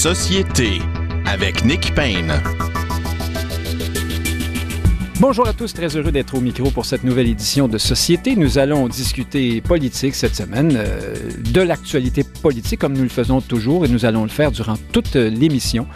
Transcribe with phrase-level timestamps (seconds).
[0.00, 0.78] Société
[1.26, 2.32] avec Nick Payne.
[5.20, 8.34] Bonjour à tous, très heureux d'être au micro pour cette nouvelle édition de Société.
[8.34, 11.14] Nous allons discuter politique cette semaine, euh,
[11.52, 15.16] de l'actualité politique comme nous le faisons toujours et nous allons le faire durant toute
[15.16, 15.86] l'émission.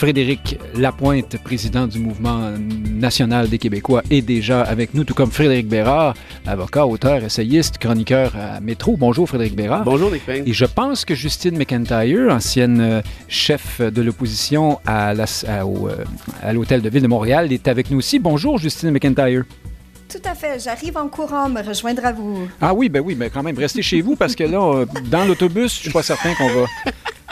[0.00, 2.52] Frédéric Lapointe, président du mouvement
[2.90, 6.14] national des Québécois, est déjà avec nous, tout comme Frédéric Bérard,
[6.46, 8.96] avocat, auteur, essayiste, chroniqueur à Métro.
[8.96, 9.84] Bonjour Frédéric Bérard.
[9.84, 10.44] Bonjour Nick Payne.
[10.46, 16.04] Et je pense que Justine McIntyre, ancienne euh, chef de l'opposition à euh,
[16.42, 18.18] à l'Hôtel de Ville de Montréal, est avec nous aussi.
[18.18, 19.44] Bonjour Justine McIntyre.
[20.08, 20.58] Tout à fait.
[20.64, 22.48] J'arrive en courant me rejoindre à vous.
[22.58, 25.26] Ah oui, ben oui, mais quand même, restez chez vous parce que là, euh, dans
[25.26, 26.66] l'autobus, je suis pas certain qu'on va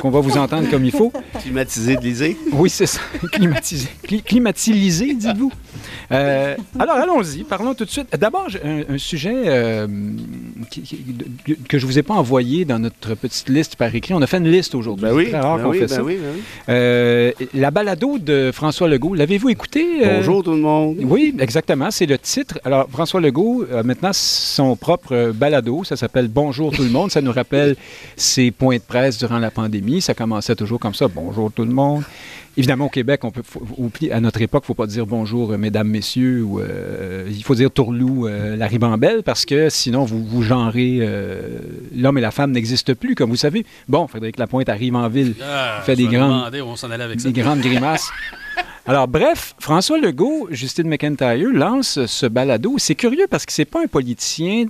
[0.00, 1.12] qu'on va vous entendre comme il faut.
[1.40, 3.00] Climatisé de Oui, c'est ça.
[3.32, 3.88] Climatisé.
[4.24, 5.52] Climatisé, dites-vous.
[6.12, 7.44] Euh, alors, allons-y.
[7.44, 8.08] Parlons tout de suite.
[8.18, 9.86] D'abord, un, sujet euh,
[11.68, 14.14] que je ne vous ai pas envoyé dans notre petite liste par écrit.
[14.14, 15.06] On a fait une liste aujourd'hui.
[15.06, 16.02] Ben oui, très rare ben qu'on fait ben ça.
[16.02, 16.18] Oui,
[16.68, 20.00] euh, la balado de François Legault, l'avez-vous écouté?
[20.04, 20.96] Bonjour tout le monde.
[21.02, 21.90] Oui, exactement.
[21.90, 22.58] C'est le titre.
[22.64, 25.84] Alors, François Legault a maintenant son propre balado.
[25.84, 27.10] Ça s'appelle Bonjour tout le monde.
[27.10, 27.76] Ça nous rappelle
[28.16, 29.87] ses points de presse durant la pandémie.
[30.00, 31.08] Ça commençait toujours comme ça.
[31.08, 32.04] Bonjour tout le monde.
[32.58, 33.42] Évidemment, au Québec, on peut,
[34.10, 37.42] à notre époque, il ne faut pas dire bonjour, euh, mesdames, messieurs, ou euh, il
[37.44, 41.00] faut dire tourlou, euh, la ribambelle, parce que sinon, vous, vous genrez,
[41.96, 43.64] l'homme et la femme n'existent plus, comme vous savez.
[43.88, 48.10] Bon, Frédéric Lapointe arrive en ville, ah, fait des, grandes, des grandes grimaces.
[48.88, 52.76] Alors, bref, François Legault, Justine McIntyre lance ce balado.
[52.78, 54.64] C'est curieux parce que c'est pas un politicien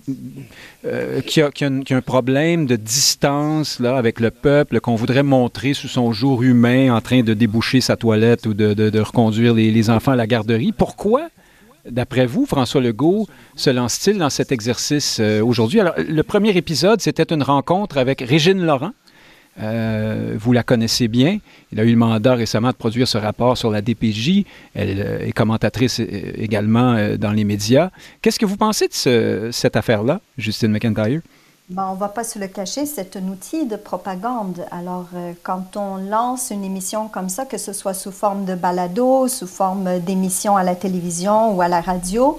[0.84, 6.10] euh, qui, a, un, problème de distance avec le peuple qu'on voudrait montrer sous son
[6.10, 10.26] jour humain en train de déboucher sa toilette ou de, reconduire les, enfants à la
[10.26, 10.72] garderie.
[10.72, 11.28] Pourquoi?
[11.88, 15.78] D'après vous, François Legault se lance-t-il dans cet exercice euh, aujourd'hui?
[15.78, 18.90] Alors, le premier épisode, c'était une rencontre avec Régine Laurent,
[19.60, 21.38] euh, vous la connaissez bien.
[21.72, 24.44] Il a eu le mandat récemment de produire ce rapport sur la DPJ.
[24.74, 27.90] Elle euh, est commentatrice euh, également dans les médias.
[28.22, 31.20] Qu'est-ce que vous pensez de cette affaire-là, Justine McIntyre?
[31.70, 34.64] Bon, on ne va pas se le cacher, c'est un outil de propagande.
[34.70, 35.08] Alors,
[35.42, 39.46] quand on lance une émission comme ça, que ce soit sous forme de balado, sous
[39.46, 42.38] forme d'émission à la télévision ou à la radio,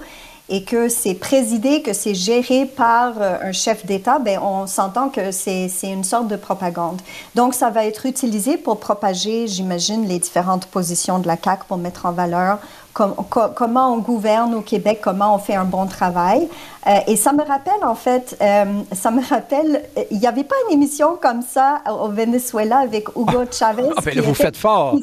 [0.50, 5.08] et que c'est présidé, que c'est géré par euh, un chef d'État, ben on s'entend
[5.08, 7.00] que c'est une sorte de propagande.
[7.36, 11.78] Donc, ça va être utilisé pour propager, j'imagine, les différentes positions de la CAQ pour
[11.78, 12.58] mettre en valeur
[12.92, 16.48] comment on gouverne au Québec, comment on fait un bon travail.
[16.86, 20.56] Euh, et ça me rappelle, en fait, euh, ça me rappelle, il n'y avait pas
[20.68, 23.90] une émission comme ça au Venezuela avec Hugo ah, Chavez.
[23.96, 24.96] Ah, ben vous faites fort.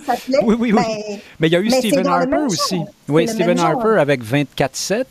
[0.44, 1.20] Oui, oui, oui.
[1.40, 2.82] Mais, il y a eu Stephen Harper aussi.
[3.08, 5.06] Oui, Stephen Harper avec 24-7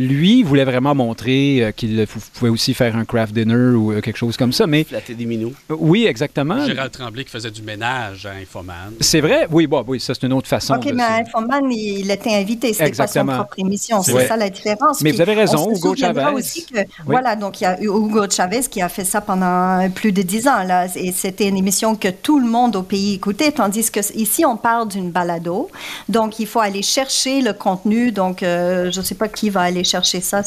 [0.00, 4.16] lui voulait vraiment montrer euh, qu'il pouvait aussi faire un craft dinner ou euh, quelque
[4.16, 4.66] chose comme ça.
[4.66, 5.52] Mais flatter des minous.
[5.70, 6.64] Euh, oui, exactement.
[6.66, 8.94] Gérald Tremblay qui faisait du ménage à Infoman.
[9.00, 9.46] C'est vrai?
[9.50, 10.74] Oui, bon, oui, ça c'est une autre façon.
[10.74, 12.72] Ok, mais Infoman, il était invité.
[12.72, 14.02] C'était pas son propre émission.
[14.02, 15.00] C'est ça la différence.
[15.02, 16.34] Mais vous avez raison, Hugo Chavez.
[16.34, 20.12] Aussi que, Voilà, donc il y a Hugo Chavez qui a fait ça pendant plus
[20.12, 23.52] de dix ans là, et c'était une émission que tout le monde au pays écoutait,
[23.52, 25.68] tandis que ici on parle d'une balado,
[26.08, 28.12] donc il faut aller chercher le contenu.
[28.12, 30.42] Donc je ne sais pas qui va aller chercher ça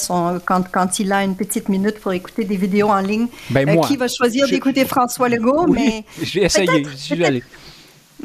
[0.46, 3.28] quand, quand, il a une petite minute pour écouter des vidéos en ligne.
[3.50, 5.68] Ben, euh, qui va choisir d'écouter François Legault?
[5.68, 6.86] mais je vais essayer.
[7.08, 7.44] Je vais aller.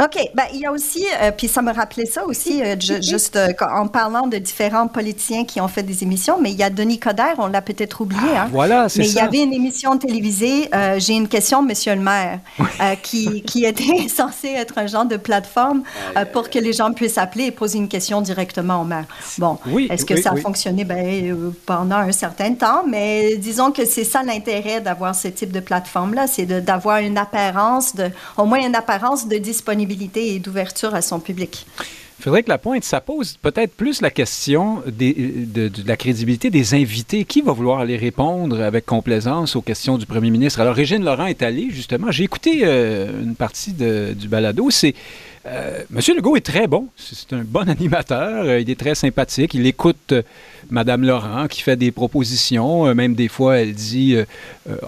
[0.01, 0.31] OK.
[0.35, 3.53] Ben, il y a aussi, euh, puis ça me rappelait ça aussi, euh, juste euh,
[3.61, 7.01] en parlant de différents politiciens qui ont fait des émissions, mais il y a Denis
[7.01, 8.21] Coderre, on l'a peut-être oublié.
[8.37, 8.49] Ah, hein?
[8.53, 9.09] Voilà, c'est ça.
[9.09, 12.39] Mais il y avait une émission télévisée, J'ai une question, monsieur le maire,
[13.03, 15.83] qui, qui, était censée être un genre de plateforme
[16.33, 19.07] pour que les gens puissent appeler et poser une question directement au maire.
[19.39, 20.85] Bon, oui, est-ce que ça a fonctionné?
[20.85, 25.61] Ben, pendant un certain temps, mais disons que c'est ça l'intérêt d'avoir ce type de
[25.61, 31.03] plateforme-là, c'est d'avoir une apparence, de, au moins une apparence de disponibilité et d'ouverture à
[31.03, 31.67] son public.
[32.21, 37.25] Frédéric Lapointe, ça pose peut-être plus la question de, la crédibilité des invités.
[37.25, 40.61] Qui va vouloir aller répondre avec complaisance aux questions du premier ministre?
[40.61, 42.11] Alors, Régine Laurent est allée, justement.
[42.11, 44.69] J'ai écouté euh, une partie du balado.
[44.71, 44.97] C'est
[45.49, 46.89] euh, Monsieur Legault est très bon.
[46.97, 48.45] C'est un bon animateur.
[48.45, 49.55] Euh, il est très sympathique.
[49.55, 50.23] Il écoute euh,
[50.71, 52.95] Madame Laurent qui fait des propositions.
[52.95, 54.17] même des fois, elle dit,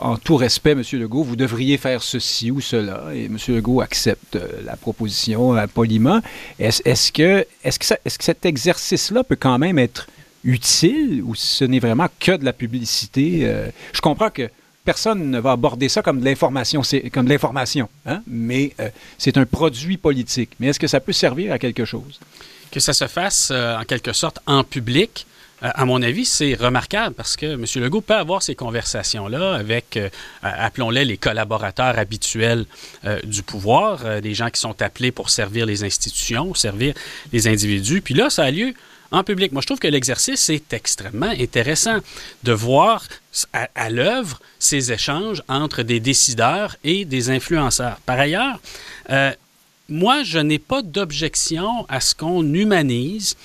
[0.00, 3.04] en tout respect, Monsieur Legault, vous devriez faire ceci ou cela.
[3.14, 6.20] Et Monsieur Legault accepte la proposition poliment.
[6.58, 10.08] Est-ce que, est que, est -ce que cet exercice-là peut quand même être
[10.44, 13.50] utile ou ce n'est vraiment que de la publicité?
[13.92, 14.50] je comprends que
[14.84, 18.22] personne ne va aborder ça comme de l'information, hein?
[18.26, 18.88] mais euh,
[19.18, 20.50] c'est un produit politique.
[20.58, 22.20] Mais est-ce que ça peut servir à quelque chose?
[22.70, 25.26] Que ça se fasse euh, en quelque sorte en public,
[25.62, 27.66] à mon avis, c'est remarquable parce que M.
[27.82, 29.98] Legault peut avoir ces conversations-là avec,
[30.40, 32.64] appelons-les, les collaborateurs habituels
[33.24, 36.94] du pouvoir, des gens qui sont appelés pour servir les institutions, servir
[37.34, 38.00] les individus.
[38.00, 38.72] Puis là, ça a lieu
[39.12, 39.52] en public.
[39.52, 41.98] Moi, je trouve que l'exercice est extrêmement intéressant
[42.42, 43.04] de voir
[43.52, 47.98] à, l'œuvre ces échanges entre des décideurs et des influenceurs.
[48.06, 48.60] Par ailleurs,
[49.10, 49.32] euh,
[49.88, 53.36] moi, je n'ai pas d'objection à ce qu'on humanise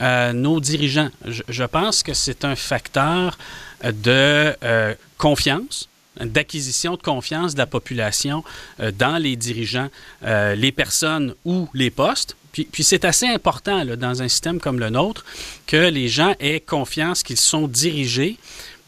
[0.00, 1.10] euh, nos dirigeants.
[1.26, 3.38] Je, pense que c'est un facteur
[3.82, 5.88] de euh, confiance
[6.20, 8.44] d'acquisition de confiance de la population
[8.78, 9.88] dans les dirigeants,
[10.22, 12.36] les personnes ou les postes.
[12.62, 15.24] Puis, c'est assez important dans un système comme le nôtre
[15.66, 18.36] que les gens aient confiance qu'ils sont dirigés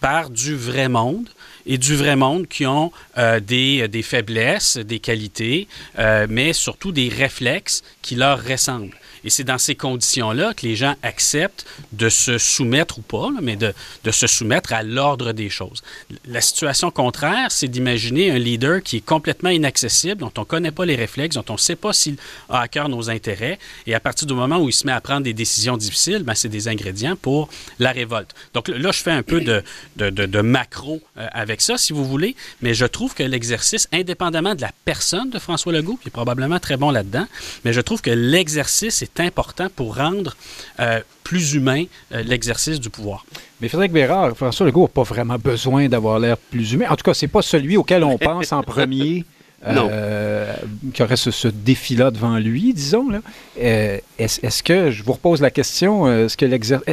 [0.01, 1.29] par du vrai monde
[1.67, 5.67] et du vrai monde qui ont euh, des, des, faiblesses, des qualités,
[5.99, 8.95] euh, mais surtout des réflexes qui leur ressemblent.
[9.27, 13.57] Et c'est dans ces conditions-là que les gens acceptent de se soumettre ou pas, mais
[13.57, 13.75] de,
[14.09, 15.83] se soumettre à l'ordre des choses.
[16.29, 20.71] La situation contraire, c'est d'imaginer un leader qui est complètement inaccessible, dont on ne connaît
[20.71, 22.17] pas les réflexes, dont on ne sait pas s'il
[22.49, 23.59] a à cœur nos intérêts.
[23.89, 26.37] Et à partir du moment où il se met à prendre des décisions difficiles, ben,
[26.37, 27.49] c'est des ingrédients pour
[27.81, 28.33] la révolte.
[28.55, 29.65] Donc là, je fais un peu de,
[29.97, 34.55] de, de, macro euh, avec ça, si vous voulez, mais je trouve que l'exercice, indépendamment
[34.55, 37.27] de la personne de François Legault, qui est probablement très bon là-dedans,
[37.65, 40.37] mais je trouve que l'exercice est important pour rendre
[40.81, 43.25] euh, plus humain euh, l'exercice du pouvoir.
[43.61, 46.87] Mais Frédéric Bérard, François Legault n'a pas vraiment besoin d'avoir l'air plus humain.
[46.91, 49.25] En tout cas, c'est pas celui auquel on pense en premier.
[49.67, 50.55] Euh,
[50.95, 53.09] qui aurait ce, défi-là devant lui, disons.
[53.57, 56.47] est-ce, que, je vous repose la question, est-ce que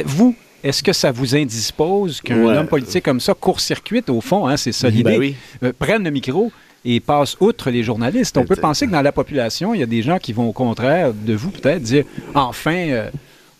[0.06, 0.34] vous,
[0.64, 4.72] est-ce que ça vous indispose qu'un homme politique comme ça court-circuite, au fond, hein, c'est
[4.72, 5.06] solide,
[5.60, 6.50] ben prenne le micro
[6.84, 8.36] et passe outre les journalistes.
[8.36, 10.52] On peut penser que dans la population, il y a des gens qui vont au
[10.52, 12.04] contraire de vous peut-être dire
[12.34, 12.88] enfin.
[12.88, 13.10] Euh,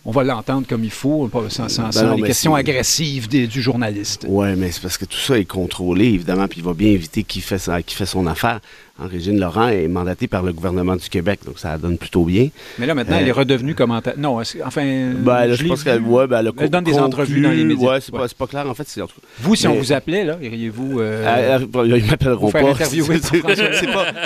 [0.07, 4.25] on va l'entendre comme il faut, sans, sans, ben les questions agressives du journaliste.
[4.29, 7.23] Oui, mais c'est parce que tout ça est contrôlé, évidemment, puis il va bien éviter
[7.23, 8.59] qui fait, qui fait son affaire.
[8.97, 12.47] Régine Laurent est mandatée par le gouvernement du Québec, donc ça donne plutôt bien.
[12.79, 14.17] Mais là, maintenant, elle est euh, redevenue commentateur.
[14.17, 15.11] Non, enfin.
[15.17, 17.95] Ben, je pense qu'elle ouais, ben, elle, donne des entrevues dans les médias.
[17.95, 18.69] Oui, c'est pas, pas, clair.
[18.69, 19.01] En fait, c'est.
[19.39, 21.01] Vous, si on vous appelait, là, iriez-vous.
[21.01, 22.61] Euh, ils m'appelleront pas.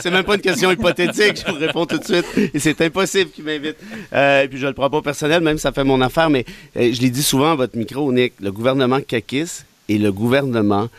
[0.02, 2.26] C'est même pas une question hypothétique, je vous réponds tout de suite.
[2.54, 3.78] Et c'est impossible qu'ils m'invitent.
[4.14, 6.46] Euh, et puis, je le prends pas personnel, même ça fait mon affaire, mais
[6.76, 10.90] je l'ai dit souvent à votre micro, Nick, le gouvernement CACIS et le gouvernement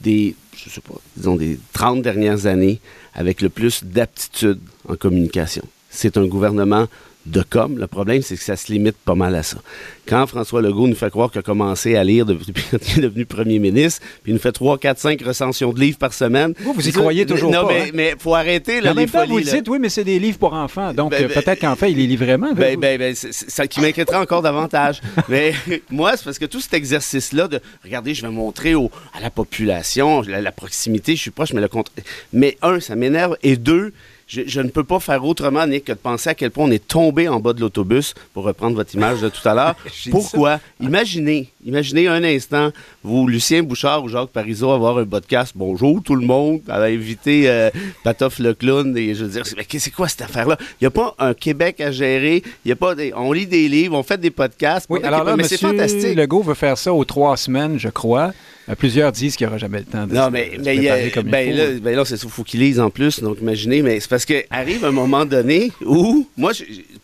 [0.00, 2.80] des, je sais pas, disons des 30 dernières années
[3.14, 5.64] avec le plus d'aptitude en communication.
[5.90, 6.88] C'est un gouvernement
[7.26, 7.78] de com.
[7.78, 9.58] Le problème, c'est que ça se limite pas mal à ça.
[10.06, 13.24] Quand François Legault nous fait croire qu'il a commencé à lire depuis qu'il est devenu
[13.24, 16.54] premier ministre, puis il nous fait 3, 4, 5 recensions de livres par semaine.
[16.60, 17.78] Vous, vous y croyez toujours non, pas.
[17.78, 19.30] Non, mais il faut arrêter là, les folies.
[19.30, 20.92] Vous dites, oui, mais c'est des livres pour enfants.
[20.92, 22.52] Donc, ben, ben, peut-être qu'en fait, il les lit vraiment.
[22.52, 25.00] Ben, ben, ben ça qui m'inquiétera encore davantage.
[25.28, 25.54] mais
[25.90, 29.30] moi, c'est parce que tout cet exercice-là de, regardez, je vais montrer au, à la
[29.30, 31.90] population, la, la proximité, je suis proche, mais le contre...
[32.32, 33.36] Mais un, ça m'énerve.
[33.42, 33.92] Et deux,
[34.26, 36.86] je, ne peux pas faire autrement, Nick, que de penser à quel point on est
[36.86, 39.76] tombé en bas de l'autobus, pour reprendre votre image de tout à l'heure.
[40.10, 40.60] Pourquoi?
[40.80, 42.70] Imaginez, imaginez un instant,
[43.02, 45.52] vous, Lucien Bouchard ou Jacques Parizeau, avoir un podcast.
[45.54, 47.70] Bonjour tout le monde, à inviter euh,
[48.02, 48.96] Patoff le clown.
[48.96, 50.56] Et je veux dire, c'est quoi cette affaire-là?
[50.80, 52.42] Il n'y a pas un Québec à gérer.
[52.64, 54.86] Il y a pas on lit des livres, on fait des podcasts.
[54.88, 56.16] Oui, alors là, mais c'est fantastique.
[56.16, 58.32] Legault veut faire ça aux trois semaines, je crois.
[58.68, 61.28] Euh, plusieurs disent qu'il n'y aura jamais le temps de Non, mais, mais il comme
[61.28, 61.58] ben, il faut.
[61.58, 63.20] Là, ben là, c'est faut qu'il lise en plus.
[63.20, 66.52] Donc, imaginez, mais c'est parce qu'arrive un moment donné où, moi,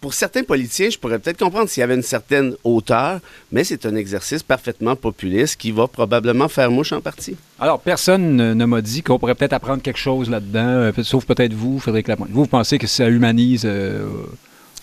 [0.00, 3.20] pour certains politiciens, je pourrais peut-être comprendre s'il y avait une certaine hauteur,
[3.52, 7.36] mais c'est un exercice parfaitement populiste qui va probablement faire mouche en partie.
[7.58, 11.52] Alors, personne ne, m'a dit qu'on pourrait peut-être apprendre quelque chose là-dedans, euh, sauf peut-être
[11.52, 12.30] vous, Frédéric Lapointe.
[12.30, 14.06] Vous, vous pensez que ça humanise euh,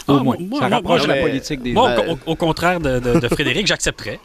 [0.07, 0.37] au ah, moins.
[0.59, 4.19] ça rapproche la politique des Moi, au, contraire de, Frédéric, j'accepterais.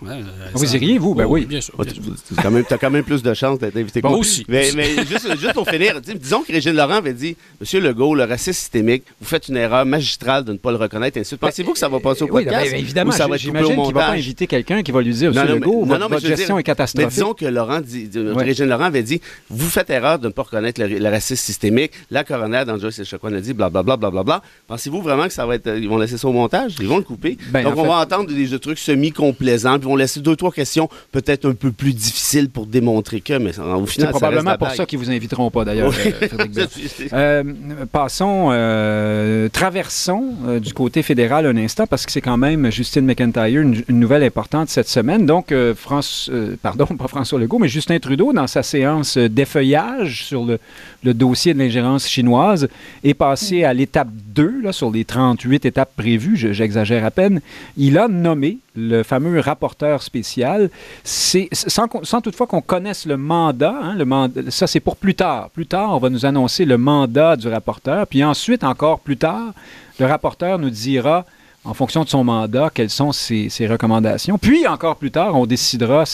[0.54, 1.14] vous iriez, vous?
[1.14, 1.46] Ben oui.
[1.46, 1.74] Bien sûr.
[1.84, 4.16] Tu as, quand même plus de chances d'être invité que moi.
[4.16, 4.44] aussi.
[4.48, 4.70] Mais,
[5.06, 9.26] juste, pour finir, disons que Régine Laurent avait dit Monsieur Legault, le racisme systémique, vous
[9.26, 11.18] faites une erreur magistrale de ne pas le reconnaître.
[11.18, 12.70] Ben, Pensez-vous que ça va passer au podcast?
[12.72, 13.12] Oui, évidemment.
[13.12, 16.58] J'imagine qu'il ne va pas inviter quelqu'un qui va lui dire Monsieur Legault, votre, gestion
[16.58, 17.08] est catastrophique.
[17.08, 20.42] Mais disons que Laurent dit, Régine Laurent avait dit Vous faites erreur de ne pas
[20.42, 21.92] reconnaître le, racisme systémique.
[22.10, 23.96] La coroner dans Joyce Echaquan a dit blablabla.
[23.96, 25.61] Bla, bla, bla, Pensez-vous vraiment que ça va être.
[25.66, 26.76] Ils vont laisser ça au montage.
[26.80, 27.36] Ils vont le couper.
[27.50, 29.78] Ben, Donc, on va entendre des, trucs semi-complaisants.
[29.78, 33.34] Puis, ils vont laisser deux, trois questions peut-être un peu plus difficiles pour démontrer que,
[33.38, 36.66] mais au final, C'est probablement pour ça qu'ils vous inviteront pas, d'ailleurs, euh,
[37.12, 37.44] euh,
[37.90, 43.60] passons, euh, traversons du côté fédéral un instant, parce que c'est quand même Justine McIntyre,
[43.60, 45.26] une, nouvelle importante cette semaine.
[45.26, 46.30] Donc, France,
[46.62, 50.58] pardon, pas François Legault, mais Justin Trudeau, dans sa séance d'effeuillage sur le,
[51.04, 52.68] le dossier de l'ingérence chinoise,
[53.04, 57.40] est passé à l'étape 2, là, sur les 38 huit étapes prévues, j'exagère à peine,
[57.76, 60.70] il a nommé le fameux rapporteur spécial,
[61.04, 65.50] sans, toutefois qu'on connaisse le mandat, hein, le mandat ça c'est pour plus tard.
[65.50, 69.52] Plus tard, on va nous annoncer le mandat du rapporteur, puis ensuite, encore plus tard,
[69.98, 71.26] le rapporteur nous dira
[71.64, 74.36] en fonction de son mandat, quelles sont ses, recommandations.
[74.36, 76.04] Puis, encore plus tard, on décidera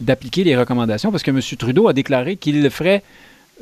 [0.00, 1.40] d'appliquer les recommandations parce que M.
[1.58, 3.02] Trudeau a déclaré qu'il le ferait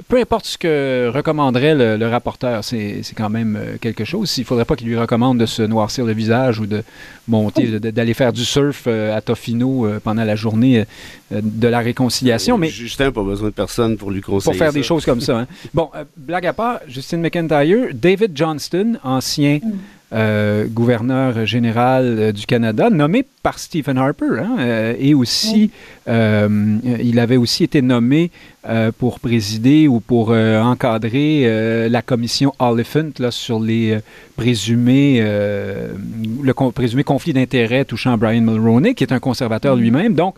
[0.07, 4.37] peu importe ce que recommanderait le, rapporteur, c'est quand même euh, quelque chose.
[4.39, 6.83] Il ne faudrait pas qu'il lui recommande de se noircir le visage ou de
[7.27, 10.85] monter, d'aller faire du surf euh, à Tofino euh, pendant la journée
[11.31, 12.59] de la réconciliation.
[12.59, 14.53] Mais Justin n'a pas besoin de personne pour lui conseiller.
[14.53, 15.41] Pour faire des choses comme ça.
[15.41, 15.47] Hein.
[15.75, 19.73] Bon, blague à part, Justin McIntyre, David Johnston, ancien mm.
[20.15, 24.39] Euh, gouverneur général euh, du Canada, nommé par Stephen Harper.
[24.39, 25.71] Hein, euh, et aussi,
[26.07, 28.31] il avait aussi été nommé
[28.97, 33.99] pour présider ou pour encadrer la commission Oliphant là, sur les
[34.37, 39.81] présumés, le présumé conflit d'intérêts touchant Brian Mulroney, qui est un conservateur mm.
[39.81, 40.15] lui-même.
[40.15, 40.35] Donc,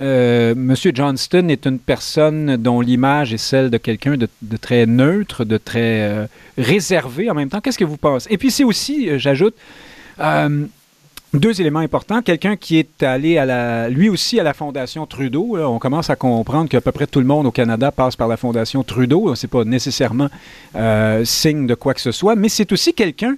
[0.00, 5.44] euh, Monsieur Johnston est une personne dont l'image est celle de quelqu'un de, très neutre,
[5.44, 6.26] de très euh,
[6.58, 7.60] réservé en même temps.
[7.60, 8.32] Qu'est-ce que vous pensez?
[8.32, 9.54] Et puis c'est aussi, euh, j'ajoute,
[11.32, 12.22] deux éléments importants.
[12.22, 15.58] Quelqu'un qui est allé à la, lui aussi à la Fondation Trudeau.
[15.58, 18.36] On commence à comprendre qu'à peu près tout le monde au Canada passe par la
[18.36, 19.34] Fondation Trudeau.
[19.34, 20.28] C'est pas nécessairement
[21.24, 23.36] signe de quoi que ce soit, mais c'est aussi quelqu'un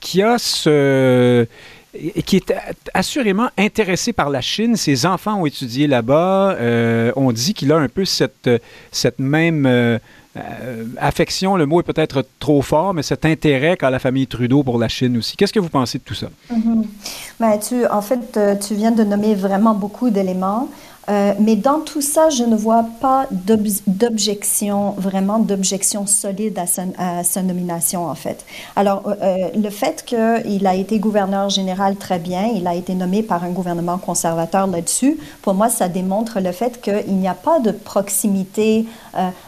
[0.00, 1.46] qui a ce
[1.94, 2.54] et qui est
[2.94, 4.76] assurément intéressé par la Chine.
[4.76, 6.52] Ses enfants ont étudié là-bas.
[6.52, 8.50] Euh, on dit qu'il a un peu cette,
[8.92, 9.98] cette même euh,
[10.36, 14.62] euh, affection, le mot est peut-être trop fort, mais cet intérêt qu'a la famille Trudeau
[14.62, 15.36] pour la Chine aussi.
[15.36, 16.28] Qu'est-ce que vous pensez de tout ça?
[16.52, 16.84] Mm-hmm.
[17.40, 20.68] Ben, tu, en fait, tu viens de nommer vraiment beaucoup d'éléments.
[21.08, 26.66] Euh, mais dans tout ça, je ne vois pas d'objection, vraiment d'objection solide à
[27.24, 28.44] sa, nomination, en fait.
[28.76, 32.94] Alors, euh, euh, le fait qu'il a été gouverneur général très bien, il a été
[32.94, 37.34] nommé par un gouvernement conservateur là-dessus, pour moi, ça démontre le fait qu'il n'y a
[37.34, 38.86] pas de proximité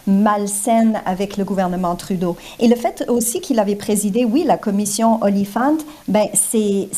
[0.07, 2.37] malsaine avec le gouvernement Trudeau.
[2.59, 5.77] Et le fait aussi qu'il avait présidé, oui, la commission Oliphant,
[6.09, 6.89] ben, c'est,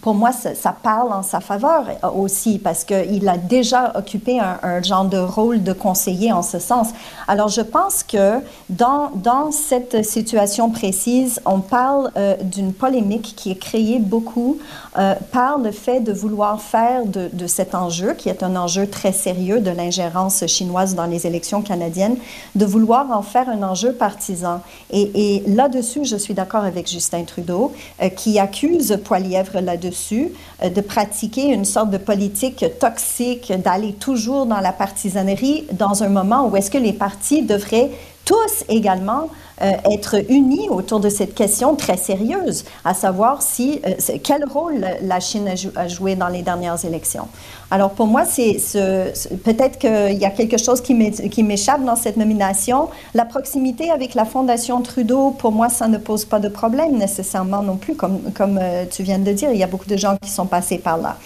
[0.00, 4.82] pour moi, ça, ça parle en sa faveur aussi, parce qu'il a déjà occupé un,
[4.82, 6.88] genre de rôle de conseiller en ce sens.
[7.28, 13.50] Alors, je pense que dans, dans cette situation précise, on parle euh, d'une polémique qui
[13.50, 14.58] est créée beaucoup
[14.98, 19.12] euh, par le fait de vouloir faire de, cet enjeu, qui est un enjeu très
[19.12, 22.16] sérieux de l'ingérence chinoise dans les élections canadiennes,
[22.54, 24.60] de vouloir en faire un enjeu partisan.
[24.90, 30.32] Et, là-dessus, je suis d'accord avec Justin Trudeau, euh, qui accuse Poilièvre là-dessus
[30.62, 36.48] de pratiquer une sorte de politique toxique, aller toujours dans la partisanerie dans un moment
[36.48, 37.90] où est-ce que les partis devraient
[38.24, 39.28] tous également
[39.62, 44.86] euh, être unis autour de cette question très sérieuse, à savoir si euh, quel rôle
[45.02, 45.46] la Chine
[45.76, 47.28] a, joué dans les dernières élections.
[47.70, 52.16] Alors pour moi, c'est ce, peut-être qu'il y a quelque chose qui m'échappe dans cette
[52.16, 52.88] nomination.
[53.14, 57.62] La proximité avec la Fondation Trudeau, pour moi, ça ne pose pas de problème nécessairement
[57.62, 59.50] non plus, comme, comme euh, tu viens de dire.
[59.52, 61.18] Il y a beaucoup de gens qui sont passés par là.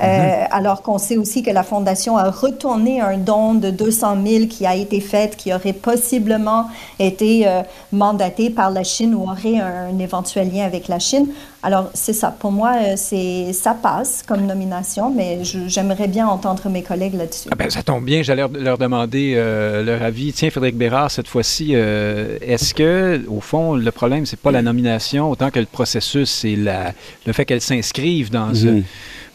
[0.00, 0.46] Euh, mhm.
[0.50, 4.66] alors qu'on sait aussi que la Fondation a retourné un don de 200 000 qui
[4.66, 6.66] a été fait, qui aurait possiblement
[6.98, 11.28] été euh, mandaté par la Chine ou aurait un, éventuel lien avec la Chine.
[11.62, 12.34] Alors, c'est ça.
[12.36, 17.48] Pour moi, euh, c'est ça passe comme nomination, mais j'aimerais bien entendre mes collègues là-dessus.
[17.52, 20.32] Ah ben, ça tombe bien, j'allais leur demander leur avis.
[20.32, 25.30] Tiens, Frédéric Bérard, cette fois-ci, est-ce que, au fond, le problème, c'est pas la nomination,
[25.30, 28.82] autant que le processus, c'est le fait qu'elle s'inscrive dans mhm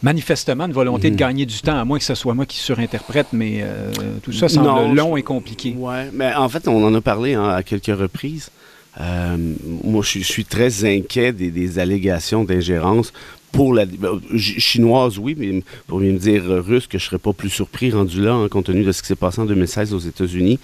[0.02, 1.18] manifestement une volonté de mhm.
[1.18, 3.92] gagner du temps, à moins que ce soit moi qui surinterprète, mais euh,
[4.22, 5.74] tout ça semble long et compliqué.
[5.76, 8.50] Oui, mais en fait, on en a parlé hein, à quelques reprises.
[9.00, 9.36] Euh,
[9.84, 13.12] moi, je, suis très inquiet des, allégations d'ingérence
[13.52, 17.50] pour la ben, chinoise, oui, mais pour me dire russe, que je serais pas plus
[17.50, 20.58] surpris rendu là, en compte tenu de ce qui s'est passé en 2016 aux États-Unis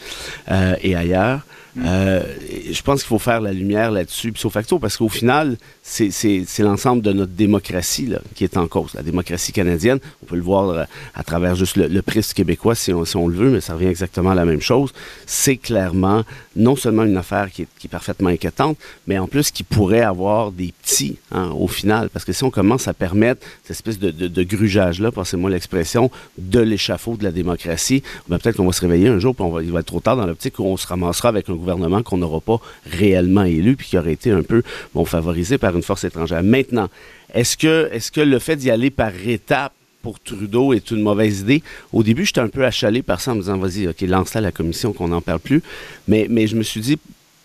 [0.50, 1.40] euh, et ailleurs.
[1.78, 2.22] Euh,
[2.70, 7.02] je pense qu'il faut faire la lumière là-dessus, pso facto, parce qu'au final, c'est l'ensemble
[7.02, 8.94] de notre démocratie là, qui est en cause.
[8.94, 12.74] La démocratie canadienne, on peut le voir euh, à travers juste le, le prisme québécois
[12.74, 14.92] si on, si on, le veut, mais ça revient exactement à la même chose.
[15.26, 16.24] C'est clairement
[16.56, 18.76] non seulement une affaire qui est, qui est, parfaitement inquiétante,
[19.06, 22.08] mais en plus qui pourrait avoir des petits hein, au final.
[22.10, 26.10] Parce que si on commence à permettre cette espèce de, de, de grugeage-là, passez-moi l'expression,
[26.38, 29.50] de l'échafaud de la démocratie, ben peut-être qu'on va se réveiller un jour, puis on
[29.50, 31.54] va, il va être trop tard dans l'optique où on se ramassera avec un
[32.02, 34.62] qu'on n'aura pas réellement élu, puis qui aurait été un peu
[35.04, 36.42] favorisé par une force étrangère.
[36.42, 36.88] Maintenant,
[37.32, 41.62] est-ce que, le fait d'y aller par étapes pour Trudeau est une mauvaise idée?
[41.92, 44.52] Au début, j'étais un peu achalé par ça en me disant, vas-y, OK, lance-la la
[44.52, 45.62] commission, qu'on n'en parle plus.
[46.08, 46.98] Mais, mais je me suis dit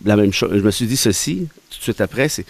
[0.05, 0.51] la même chose.
[0.53, 2.45] Je me suis dit ceci, tout de suite après, c'est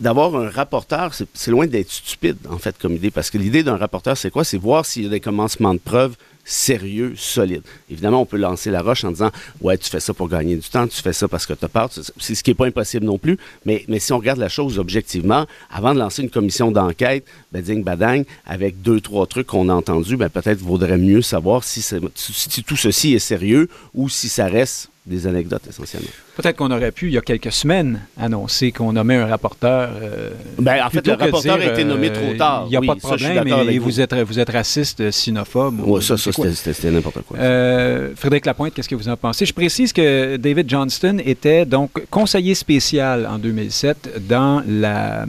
[0.00, 3.76] d'avoir un rapporteur, c'est loin d'être stupide, en fait, comme idée, parce que l'idée d'un
[3.76, 4.44] rapporteur, c'est quoi?
[4.44, 6.16] C'est voir s'il y a des commencements de preuves
[6.48, 7.62] sérieux, solide.
[7.90, 10.68] Évidemment, on peut lancer la roche en disant Ouais, tu fais ça pour gagner du
[10.68, 11.90] temps, tu fais ça parce que tu as peur.
[11.92, 13.38] C'est ce qui n'est pas impossible non plus.
[13.66, 17.62] Mais, mais si on regarde la chose objectivement, avant de lancer une commission d'enquête, ben,
[17.62, 21.82] ding badang, avec deux, trois trucs qu'on a entendus, ben, peut-être vaudrait mieux savoir si,
[21.82, 26.08] si tout ceci est sérieux ou si ça reste des anecdotes essentiellement.
[26.38, 29.90] Peut-être qu'on aurait pu, il y a quelques semaines, annoncer qu'on nommait un rapporteur.
[30.00, 32.62] Euh, ben, en fait, le rapporteur a été nommé trop euh, tard.
[32.66, 34.00] Il n'y a pas de problème, et, vous.
[34.00, 35.80] êtes, vous êtes raciste, sinophobe.
[35.84, 37.36] Oui, ça, ça c'était n'importe quoi.
[37.40, 39.46] Euh, Frédéric Lapointe, qu'est-ce que vous en pensez?
[39.46, 45.26] Je précise que David Johnston était donc conseiller spécial en 2007 dans la,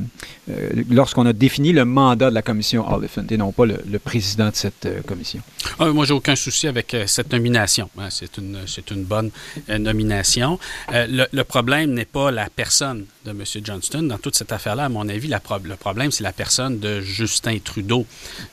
[0.91, 4.55] lorsqu'on a défini le mandat de la commission Oliphant et non pas le, président de
[4.55, 5.41] cette commission.
[5.79, 7.89] Ah, moi, j'ai aucun souci avec cette nomination.
[7.97, 8.59] Hein, c'est une,
[8.91, 9.31] une bonne
[9.67, 10.59] nomination.
[10.98, 13.43] Euh, le, problème n'est pas la personne de M.
[13.63, 14.03] Johnston.
[14.03, 18.05] Dans toute cette affaire-là, à mon avis, le problème, c'est la personne de Justin Trudeau.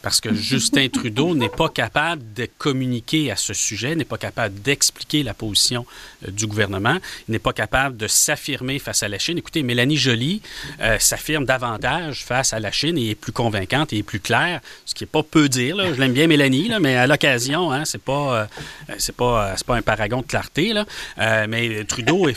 [0.02, 4.60] Parce que Justin Trudeau n'est pas capable de communiquer à ce sujet, n'est pas capable
[4.62, 5.86] d'expliquer la position
[6.26, 6.96] euh, du gouvernement,
[7.28, 9.38] n'est pas capable de s'affirmer face à la Chine.
[9.38, 10.42] Écoutez, Mélanie Joly
[10.80, 14.60] euh, s'affirme davantage face à la Chine et est plus convaincante et est plus claire,
[14.84, 15.76] ce qui n'est pas peu dire.
[15.94, 18.48] Je l'aime bien, Mélanie, mais à l'occasion, hein, pas,
[18.98, 20.74] c'est pas, un paragon de clarté.
[21.16, 22.28] Mais Trudeau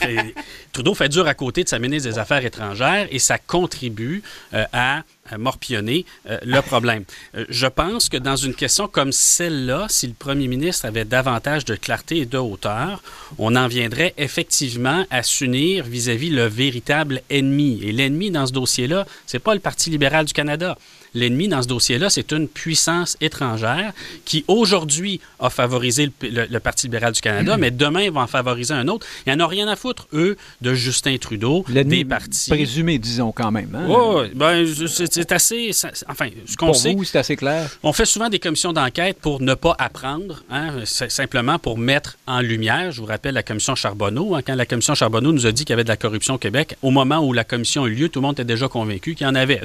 [0.72, 4.66] Trudeau fait dur à côté de sa ministre des Affaires étrangères et ça contribue euh,
[4.74, 5.04] à
[5.38, 7.04] morpionner euh, le problème.
[7.36, 11.66] Euh, je pense que dans une question comme celle-là, si le premier ministre avait davantage
[11.66, 13.04] de clarté et de hauteur,
[13.38, 17.80] on en viendrait effectivement à s'unir vis-à-vis le véritable ennemi.
[17.84, 20.78] Et l'ennemi dans ce dossier-là, c'est pas le Parti libéral du Canada.
[21.14, 23.94] L'ennemi dans ce dossier-là, c'est une puissance étrangère
[24.26, 28.88] qui aujourd'hui a favorisé le, Parti libéral du Canada, mais demain va en favoriser un
[28.90, 29.08] autre.
[29.26, 32.50] Il n'y en a rien à foutre, eux, de Justin Trudeau, des partis.
[32.50, 33.74] Présumé, disons quand même.
[33.74, 33.86] Hein?
[33.88, 35.72] Oui, ben, c'est assez.
[36.08, 36.90] enfin, ce qu'on sait.
[36.90, 37.70] Pour vous, c'est assez clair.
[37.82, 42.42] On fait souvent des commissions d'enquête pour ne pas apprendre, hein, simplement pour mettre en
[42.42, 42.92] lumière.
[42.92, 44.36] Je vous rappelle la commission Charbonneau.
[44.36, 46.38] Hein, quand la commission Charbonneau nous a dit qu'il y avait de la corruption au
[46.38, 49.16] Québec, au moment où la commission a eu lieu, tout le monde était déjà convaincu
[49.16, 49.62] qu'il y en avait.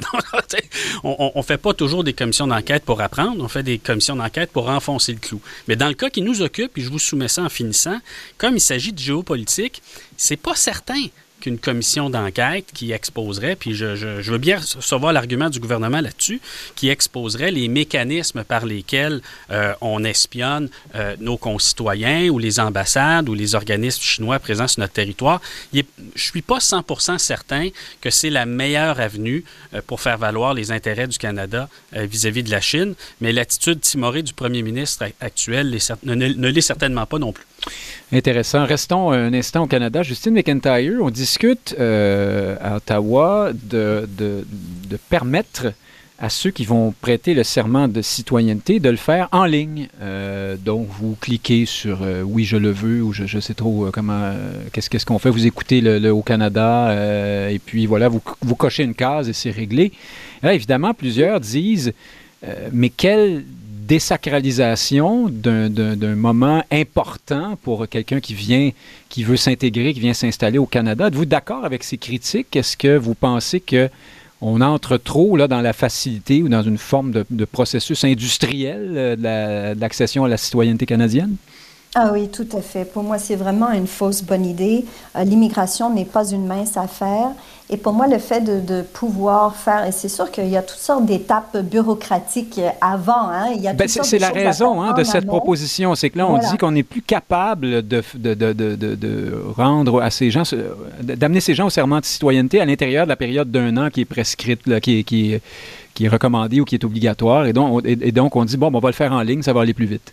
[1.03, 4.51] on, on fait pas toujours des commissions d'enquête pour apprendre, on fait des commissions d'enquête
[4.51, 5.41] pour enfoncer le clou.
[5.67, 7.99] Mais dans le cas qui nous occupe, et je vous soumets ça en finissant,
[8.37, 9.81] comme il s'agit de géopolitique,
[10.17, 11.07] c'est pas certain
[11.45, 13.85] une commission d'enquête qui exposerait, puis je,
[14.31, 16.41] veux bien recevoir l'argument du gouvernement là-dessus,
[16.75, 23.29] qui exposerait les mécanismes par lesquels euh, on espionne euh, nos concitoyens ou les ambassades
[23.29, 25.41] ou les organismes chinois présents sur notre territoire.
[25.73, 25.83] je ne
[26.15, 27.69] suis pas 100% certain
[28.01, 32.51] que c'est la meilleure avenue euh, pour faire valoir les intérêts du Canada vis-à-vis de
[32.51, 37.45] la Chine, mais l'attitude timorée du premier ministre actuel ne l'est certainement pas non plus.
[38.11, 38.65] Intéressant.
[38.65, 40.03] Restons un instant au Canada.
[40.03, 44.45] Justine McIntyre, on discute euh, à Ottawa de, de,
[45.09, 45.73] permettre
[46.19, 49.87] à ceux qui vont prêter le serment de citoyenneté de le faire en ligne.
[50.01, 53.89] Euh, donc, vous cliquez sur euh, oui, je le veux ou je, ne sais trop
[53.91, 54.33] comment,
[54.71, 55.31] qu'est-ce qu'on fait.
[55.31, 56.93] Vous écoutez le, au Canada
[57.49, 59.91] et puis voilà, vous, vous cochez une case et c'est réglé.
[60.43, 61.91] là, évidemment, plusieurs disent
[62.71, 63.43] mais quel
[63.85, 71.07] désacralisation d'un moment important pour quelqu'un qui veut s'intégrer, qui vient s'installer au Canada.
[71.07, 72.55] Êtes-vous d'accord avec ces critiques?
[72.55, 73.89] Est-ce que vous pensez que
[74.41, 79.75] on entre trop là, dans la facilité ou dans une forme de, processus industriel euh,
[79.75, 81.35] de l'accession à la citoyenneté canadienne?
[81.97, 82.83] Ah oui, tout à fait.
[82.83, 84.83] Pour moi, c'est vraiment une fausse bonne idée.
[85.15, 87.29] Euh, l'immigration n'est pas une mince affaire.
[87.69, 90.77] Et pour moi, le fait de, pouvoir faire, et c'est sûr qu'il y a toutes
[90.77, 93.29] sortes d'étapes bureaucratiques avant.
[93.29, 95.95] Hein, il y a ben, c'est la raison hein, de cette proposition.
[95.95, 100.29] C'est que là, on dit qu'on n'est plus capable de, de, de, rendre à ces
[100.31, 100.43] gens,
[101.01, 104.01] d'amener ces gens au serment de citoyenneté à l'intérieur de la période d'un an qui
[104.01, 105.35] est prescrite, là, qui, est, qui,
[105.93, 107.45] qui est recommandée ou qui est obligatoire.
[107.45, 109.61] Et donc, et donc, on dit, bon, on va le faire en ligne, ça va
[109.61, 110.11] aller plus vite.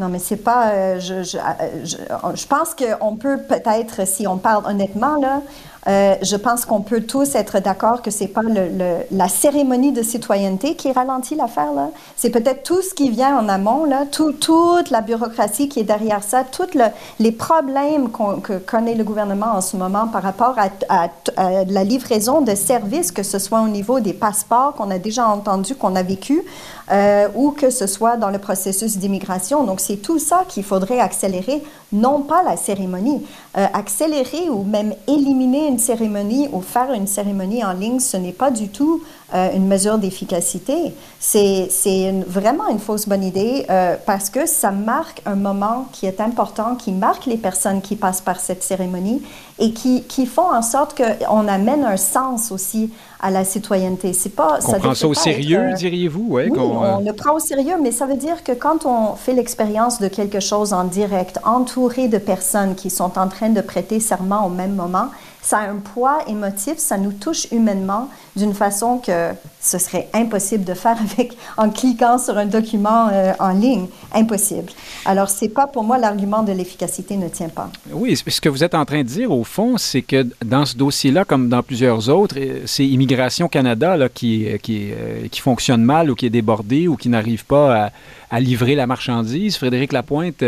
[0.00, 0.70] Non, mais c'est pas.
[0.70, 1.38] Euh, je, je,
[1.84, 1.96] je,
[2.34, 5.40] je, pense qu'on peut peut-être, si on parle honnêtement, là,
[5.86, 10.02] euh, je pense qu'on peut tous être d'accord que c'est pas le, la cérémonie de
[10.02, 11.72] citoyenneté qui ralentit l'affaire.
[11.72, 11.90] Là.
[12.16, 15.84] C'est peut-être tout ce qui vient en amont, là, tout, toute la bureaucratie qui est
[15.84, 16.78] derrière ça, tous
[17.18, 22.40] les problèmes que connaît le gouvernement en ce moment par rapport à, à, la livraison
[22.40, 26.02] de services, que ce soit au niveau des passeports qu'on a déjà entendu, qu'on a
[26.02, 26.42] vécu,
[26.92, 29.64] euh, ou que ce soit dans le processus d'immigration.
[29.64, 33.24] Donc, c'est tout ça qu'il faudrait accélérer, non pas la cérémonie.
[33.56, 38.32] Euh, accélérer ou même éliminer une cérémonie ou faire une cérémonie en ligne, ce n'est
[38.32, 39.02] pas du tout
[39.34, 40.94] euh, une mesure d'efficacité.
[41.18, 43.66] C'est vraiment une fausse bonne idée
[44.04, 48.20] parce que ça marque un moment qui est important, qui marque les personnes qui passent
[48.20, 49.22] par cette cérémonie
[49.58, 52.90] et qui, qui font en sorte qu'on amène un sens aussi
[53.24, 54.12] à la citoyenneté.
[54.12, 54.58] C'est pas.
[54.68, 56.26] On prend ça au sérieux, euh, diriez-vous?
[56.28, 59.98] Oui, on le prend au sérieux, mais ça veut dire que quand on fait l'expérience
[59.98, 64.46] de quelque chose en direct, entouré de personnes qui sont en train de prêter serment
[64.46, 65.06] au même moment,
[65.44, 70.64] ça a un poids émotif, ça nous touche humainement d'une façon que ce serait impossible
[70.64, 74.72] de faire avec en cliquant sur un document euh, en ligne, impossible.
[75.04, 77.70] Alors c'est pas pour moi l'argument de l'efficacité ne tient pas.
[77.92, 80.76] Oui, ce que vous êtes en train de dire au fond, c'est que dans ce
[80.76, 86.14] dossier-là, comme dans plusieurs autres, euh, c'est Immigration Canada qui, euh, qui, fonctionne mal ou
[86.14, 87.90] qui est débordé ou qui n'arrive pas
[88.30, 89.56] à, livrer la marchandise.
[89.56, 90.42] Frédéric Lapointe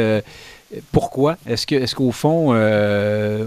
[0.91, 1.37] pourquoi?
[1.47, 3.45] Est-ce que, est-ce qu'au fond, euh,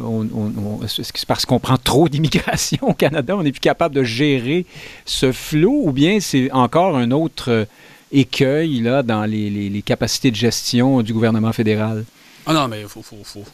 [0.84, 4.04] est-ce que c'est parce qu'on prend trop d'immigration au Canada, on n'est plus capable de
[4.04, 4.66] gérer
[5.06, 7.68] ce flot, ou bien c'est encore un autre
[8.12, 12.06] écueil là dans les, capacités de gestion du gouvernement fédéral?
[12.46, 13.04] Ah non, mais il faut,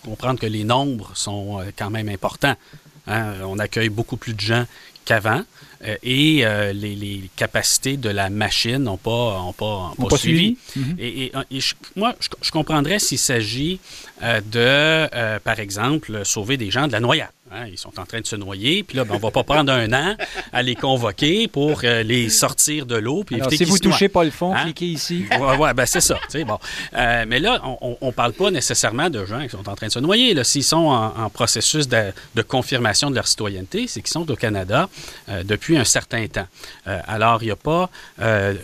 [0.04, 2.56] comprendre que les nombres sont euh, quand même importants.
[3.08, 3.34] Hein.
[3.46, 4.66] On accueille beaucoup plus de gens
[5.06, 5.42] qu'avant.
[5.84, 10.58] Euh, et euh, les, capacités de la machine n'ont pas, ont pas, pas, suivi.
[10.76, 10.96] Mhm.
[11.00, 11.32] Et,
[11.96, 13.80] moi, je, comprendrais s'il s'agit
[14.24, 17.30] euh, de, par exemple, sauver des gens de la noyade.
[17.52, 19.72] Hein, ils sont en train de se noyer, puis là, ben, on va pas prendre
[19.72, 20.16] un an
[20.52, 23.24] à les convoquer pour euh, les sortir de l'eau.
[23.24, 24.64] Puis si vous touchez pas le fond, hein?
[24.64, 25.26] cliquez ici.
[25.32, 26.18] Oui, ouais, ben c'est ça.
[26.44, 26.58] Bon.
[26.96, 29.92] Euh, mais là, on ne parle pas nécessairement de gens qui sont en train de
[29.92, 30.44] se noyer.
[30.44, 34.90] S'ils sont en, processus de, confirmation de leur citoyenneté, c'est qu'ils sont au Canada
[35.30, 36.48] euh, depuis un certain temps.
[36.86, 37.92] alors, il n'y a pas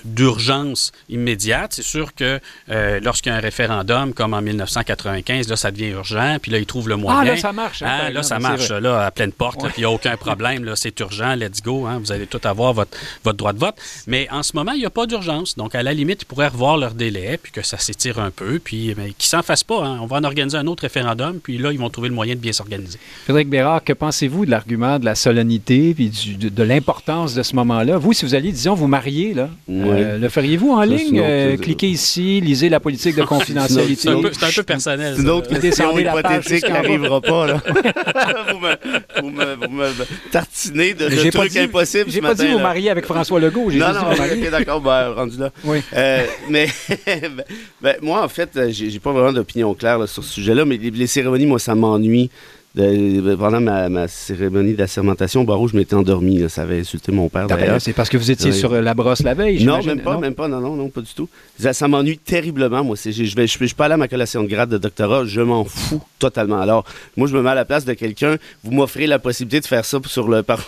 [0.06, 1.74] d'urgence immédiate.
[1.74, 6.38] C'est sûr que lorsqu'il y a un référendum, comme en 1995, là, ça devient urgent,
[6.42, 7.20] puis là, ils trouvent le moyen.
[7.20, 7.84] Ah, là, ça marche.
[7.84, 10.76] Hein, là, ça marche là, à pleine porte, puis il n'y a aucun problème, là,
[10.76, 13.76] c'est urgent, let's go, hein, vous allez tout avoir votre, votre droit de vote.
[14.08, 15.56] Mais en ce moment, il n'y a pas d'urgence.
[15.56, 18.60] Donc, à la limite, ils pourraient revoir leur délai, puis que ça s'étire un peu,
[18.60, 19.84] puis qu'ils s'en fassent pas.
[19.86, 20.00] Hein.
[20.02, 22.40] On va en organiser un autre référendum, puis là, ils vont trouver le moyen de
[22.40, 23.00] bien s'organiser.
[23.24, 27.98] Frédéric Bérard, que pensez-vous de l'argument de la solennité, puis de, l'importance de ce moment-là?
[27.98, 31.20] Vous, si vous alliez, disons, vous marier, là, euh, le feriez-vous en ligne?
[31.22, 33.96] Euh, cliquez ici, lisez la politique de confidentialité.
[33.96, 35.16] C'est un, peu personnel.
[35.16, 37.62] C'est une autre question hypothétique qui n'arrivera pas, là.
[38.52, 39.90] vous me, vous me,
[40.32, 42.10] tartinez de, de trucs impossibles.
[42.10, 43.72] J'ai pas dit vous marier avec François Legault.
[43.72, 45.52] Non, non, ok, d'accord, ben, rendu là.
[45.64, 45.82] Oui.
[45.94, 46.68] Euh, mais
[47.06, 47.44] ben,
[47.82, 51.08] ben, moi, en fait, j'ai pas vraiment d'opinion claire sur ce sujet-là, mais les, les
[51.08, 52.30] cérémonies, moi, ça m'ennuie
[52.76, 56.50] pendant ma, cérémonie d'assermentation, Barreau, je m'étais endormi.
[56.50, 57.82] Ça avait insulté mon père, d'ailleurs.
[57.82, 60.48] C'est parce que vous étiez sur la brosse la veille, Non, même pas, même pas.
[60.48, 61.28] Non, non, non, pas du tout.
[61.60, 62.96] Ça, m'ennuie terriblement, moi.
[63.04, 65.26] Je ne je, suis pas allé à ma collation de grade de doctorat.
[65.26, 66.60] Je m'en fous totalement.
[66.60, 66.86] Alors,
[67.18, 68.38] moi, je me mets à la place de quelqu'un.
[68.64, 70.62] Vous m'offrez la possibilité de faire ça sur le, par,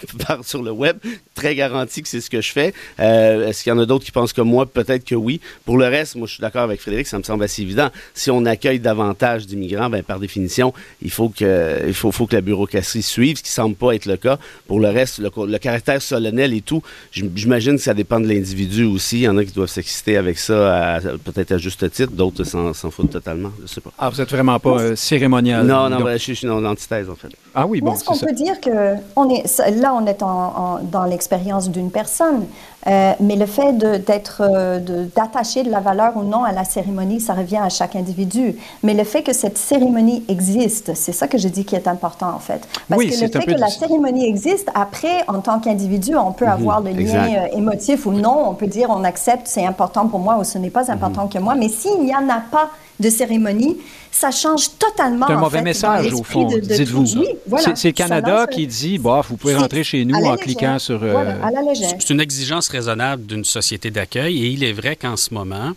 [0.43, 0.97] sur le web.
[1.35, 2.73] Très garanti que c'est ce que je fais.
[2.99, 4.65] Euh, est-ce qu'il y en a d'autres qui pensent comme moi?
[4.65, 5.39] Peut-être que oui?
[5.65, 7.07] Pour le reste, moi, je suis d'accord avec Frédéric.
[7.07, 7.89] Ça me semble assez évident.
[8.13, 12.35] Si on accueille davantage d'immigrants, ben, par définition, il faut que il faut, faut, que
[12.35, 14.37] la bureaucratie suive, ce qui semble pas être le cas.
[14.67, 19.19] Pour le reste, le, caractère solennel et tout, j'imagine que ça dépend de l'individu aussi.
[19.19, 22.73] Il y en a qui doivent s'exciter avec ça, peut-être à juste titre, d'autres s'en
[22.91, 23.51] foutent totalement.
[23.61, 23.91] Je sais pas.
[23.99, 25.65] Ah, vous êtes vraiment pas euh, cérémonial?
[25.65, 27.29] Non, non, je, suis en antithèse, en fait.
[27.55, 29.43] Ah oui, bon, Est-ce qu'on peut dire que on est,
[29.75, 32.45] là, on est dans l'expérience d'une personne.
[32.85, 34.79] Euh, mais le fait d'être, euh,
[35.15, 38.57] d'attacher de, la valeur ou non à la cérémonie, ça revient à chaque individu.
[38.81, 42.29] Mais le fait que cette cérémonie existe, c'est ça que je dis qui est important
[42.35, 42.67] en fait.
[42.89, 46.51] Parce que le fait que la cérémonie existe, après, en tant qu'individu, on peut mhm,
[46.51, 48.49] avoir le lien euh, émotif ou non.
[48.49, 51.29] On peut dire on accepte, c'est important pour moi ou ce n'est pas important mhm.
[51.29, 51.55] que moi.
[51.55, 53.77] Mais s'il n'y en a pas de cérémonie,
[54.13, 55.25] ça change totalement.
[55.27, 57.05] C'est un mauvais message, au fond, dites-vous.
[57.75, 60.99] c'est le Canada qui dit, bah, vous pouvez rentrer chez nous en cliquant sur...
[61.01, 61.33] Euh,
[61.99, 65.71] C'est une exigence raisonnable d'une société d'accueil et il est vrai qu'en ce moment,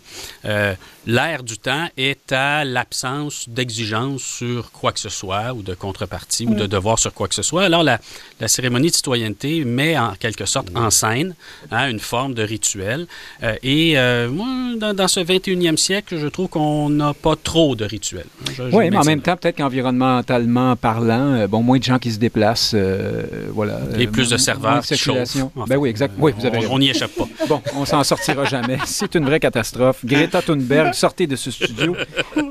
[0.45, 0.75] euh,
[1.07, 6.45] l'air du temps est à l'absence d'exigence sur quoi que ce soit ou de contrepartie
[6.45, 6.67] ou de mm.
[6.67, 7.63] devoir sur quoi que ce soit.
[7.63, 7.99] Alors, la,
[8.47, 11.33] cérémonie de citoyenneté met en quelque sorte en scène
[11.71, 13.07] hein, une forme de rituel.
[13.41, 13.95] Euh, et
[14.29, 18.27] moi, dans, dans, ce 21e siècle, je trouve qu'on n'a pas trop de rituels
[18.71, 22.19] oui, mais en même temps, peut-être qu'environnementalement parlant, euh, bon, moins de gens qui se
[22.19, 23.79] déplacent, euh, voilà.
[23.97, 25.51] Et plus de serveurs qui circulation.
[25.67, 26.13] Ben oui, exact.
[26.17, 27.25] Oui, vous avez On n'y échappe pas.
[27.47, 28.77] Bon, on s'en sortira jamais.
[28.85, 30.03] C'est une vraie catastrophe.
[30.03, 31.95] Greta Thunberg, sortez de ce studio.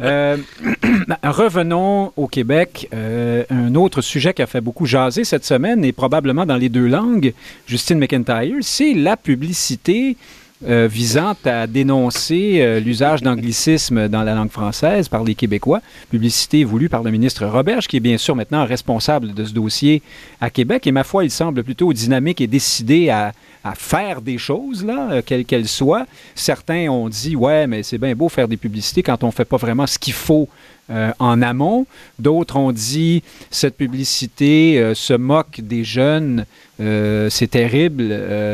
[0.02, 0.37] Euh,
[1.22, 2.88] revenons au Québec.
[2.92, 6.87] un autre sujet qui a fait beaucoup jaser cette semaine, et probablement dans les deux
[6.87, 7.32] langues,
[7.66, 10.16] Justine McIntyre, c'est la publicité
[10.64, 15.83] euh, visant à dénoncer euh, l'usage d'anglicisme dans la langue française par les Québécois.
[16.11, 20.01] Publicité voulue par le ministre Roberge, qui est bien sûr maintenant responsable de ce dossier
[20.40, 20.87] à Québec.
[20.87, 23.35] Et ma foi, il semble plutôt dynamique et décidé à,
[23.75, 26.07] faire des choses, là, euh, quelles qu'elles soient.
[26.35, 29.45] Certains ont dit, ouais, mais c'est bien beau faire des publicités quand on ne fait
[29.45, 30.49] pas vraiment ce qu'il faut
[30.88, 31.85] euh, en amont.
[32.20, 36.46] D'autres ont dit cette publicité euh, se moque des jeunes,
[36.79, 38.03] euh, c'est terrible,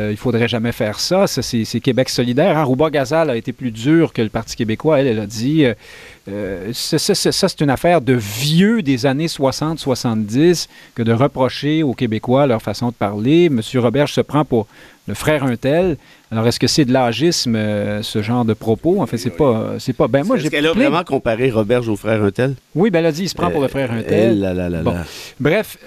[0.09, 1.27] il faudrait jamais faire ça.
[1.27, 2.57] Ça, c'est Québec solidaire.
[2.57, 2.63] Hein?
[2.63, 4.99] Rouba Gazal a été plus dur que le Parti québécois.
[4.99, 5.65] Elle, elle a dit
[6.73, 12.61] ça, c'est une affaire de vieux des années 60-70 que de reprocher aux Québécois leur
[12.61, 13.49] façon de parler.
[13.49, 14.67] Monsieur Robert se prend pour
[15.07, 15.97] le frère un tel.
[16.31, 19.01] Alors, est-ce que c'est de l'âgisme, euh, ce genre de propos?
[19.01, 20.07] En fait, c'est pas, c'est pas.
[20.07, 20.45] Ben, moi, j'ai.
[20.45, 22.55] Est-ce qu'elle a vraiment comparé Roberge au frère un tel?
[22.73, 24.43] Oui, ben, elle a dit, il se prend pour le frère un tel.
[24.79, 24.95] Eh bon.
[25.39, 25.77] Bref,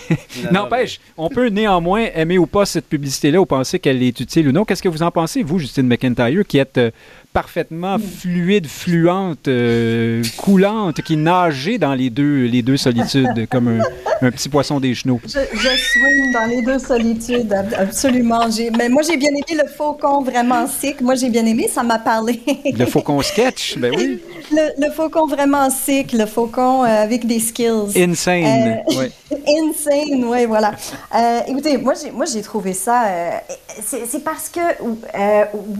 [0.52, 4.52] n'empêche, on peut néanmoins aimer ou pas cette publicité-là ou penser qu'elle est utile ou
[4.52, 4.64] non.
[4.64, 6.90] Qu'est-ce que vous en pensez, vous, Justine McIntyre, qui êtes euh,
[7.34, 13.82] parfaitement fluide, fluente, euh, coulante, qui nageait dans les deux, les deux solitudes, comme
[14.22, 15.20] un, petit poisson des genoux.
[15.24, 18.46] Je, je dans les deux solitudes, absolument.
[18.78, 21.00] Mais moi, j'ai bien aimé le faucon vraiment sick.
[21.00, 22.40] Moi, j'ai bien aimé, ça m'a parlé.
[22.64, 24.22] le faucon sketch, ben oui.
[24.52, 27.96] Le, faucon vraiment sick, le faucon euh, avec des skills.
[27.96, 29.36] Insane, euh, oui.
[29.48, 30.72] Insane, oui, voilà.
[31.48, 31.94] écoutez, moi,
[32.32, 33.06] j'ai trouvé ça...
[33.82, 34.60] C'est parce que,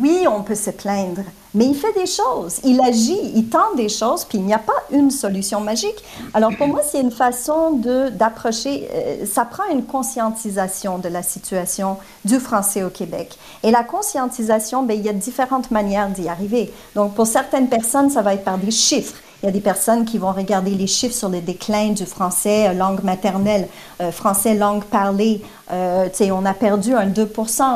[0.00, 1.22] oui, on peut se plaindre
[1.54, 4.58] mais il fait des choses, il agit, il tente des choses, puis il n'y a
[4.58, 6.04] pas une solution magique.
[6.32, 7.80] Alors pour moi, c'est une façon
[8.12, 13.38] d'approcher, euh, ça prend une conscientisation de la situation du français au Québec.
[13.62, 16.72] Et la conscientisation, ben, il y a différentes manières d'y arriver.
[16.94, 19.14] Donc pour certaines personnes, ça va être par des chiffres.
[19.44, 22.70] Il y a des personnes qui vont regarder les chiffres sur le déclin du français,
[22.70, 23.68] euh, langue maternelle,
[24.00, 25.42] euh, français langue parlée.
[25.70, 27.30] Euh, on a perdu un 2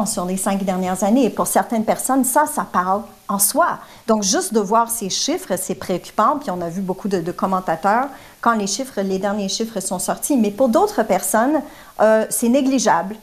[0.07, 1.27] sur les cinq dernières années.
[1.27, 3.81] Et pour certaines personnes, ça, ça parle en soi.
[4.07, 6.39] Donc, juste de voir ces chiffres, c'est préoccupant.
[6.41, 8.07] Puis on a vu beaucoup de, commentateurs
[8.41, 10.39] quand les chiffres, les derniers chiffres sont sortis.
[10.39, 11.61] Mais pour d'autres personnes,
[12.31, 13.15] c'est négligeable.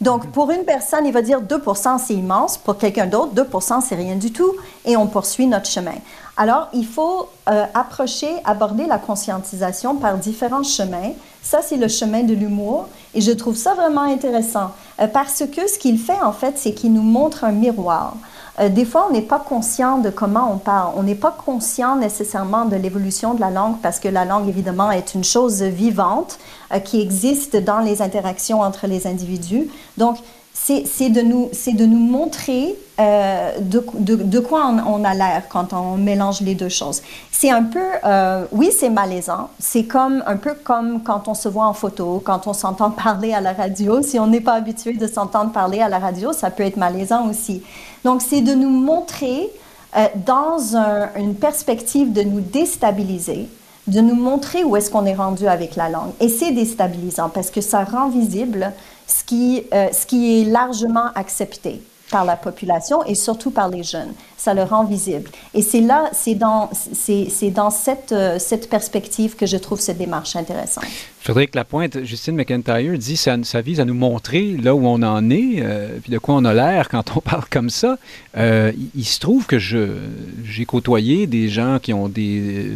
[0.00, 2.56] Donc, pour une personne, il va dire 2% c'est immense.
[2.56, 3.46] Pour quelqu'un d'autre, 2
[3.82, 4.54] c'est rien du tout.
[4.86, 5.94] Et on poursuit notre chemin.
[6.36, 11.12] Alors, il faut euh, approcher, aborder la conscientisation par différents chemins.
[11.42, 12.88] Ça, c'est le chemin de l'humour.
[13.14, 16.72] Et je trouve ça vraiment intéressant euh, parce que ce qu'il fait, en fait, c'est
[16.72, 18.14] qu'il nous montre un miroir.
[18.60, 20.94] Euh, des fois, on n'est pas conscient de comment on parle.
[20.96, 24.90] On n'est pas conscient nécessairement de l'évolution de la langue parce que la langue, évidemment,
[24.90, 26.38] est une chose vivante
[26.84, 29.68] qui existe dans les interactions entre les individus.
[29.98, 30.16] Donc,
[30.64, 36.40] c'est de, nous, de nous montrer euh, de, quoi on, a l'air quand on mélange
[36.40, 37.02] les deux choses.
[37.32, 39.48] C'est un peu, euh, oui, c'est malaisant.
[39.58, 43.32] C'est comme un peu comme quand on se voit en photo, quand on s'entend parler
[43.32, 44.02] à la radio.
[44.02, 47.28] Si on n'est pas habitué de s'entendre parler à la radio, ça peut être malaisant
[47.28, 47.62] aussi.
[48.04, 49.50] Donc, c'est de nous montrer
[49.96, 50.76] euh, dans
[51.16, 53.48] une perspective de nous déstabiliser,
[53.88, 56.12] de nous montrer où est-ce qu'on est rendu avec la langue.
[56.20, 58.72] Et c'est déstabilisant parce que ça rend visible
[59.06, 63.82] ce qui, euh, ce qui est largement accepté par la population et surtout par les
[63.82, 64.12] jeunes.
[64.36, 65.30] Ça le rend visible.
[65.54, 70.84] Et c'est là, c'est dans, euh, cette perspective que je trouve cette démarche intéressante.
[71.20, 75.30] Frédéric Lapointe, Justine McIntyre dit ça, ça vise à nous montrer là où on en
[75.30, 77.96] est, euh, puis de quoi on a l'air quand on parle comme ça.
[78.36, 82.12] il, se trouve que j'ai côtoyé des gens qui ont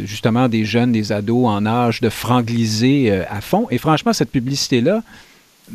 [0.05, 3.67] justement des jeunes, des ados en âge de frangliser à fond.
[3.69, 5.03] Et franchement, cette publicité-là,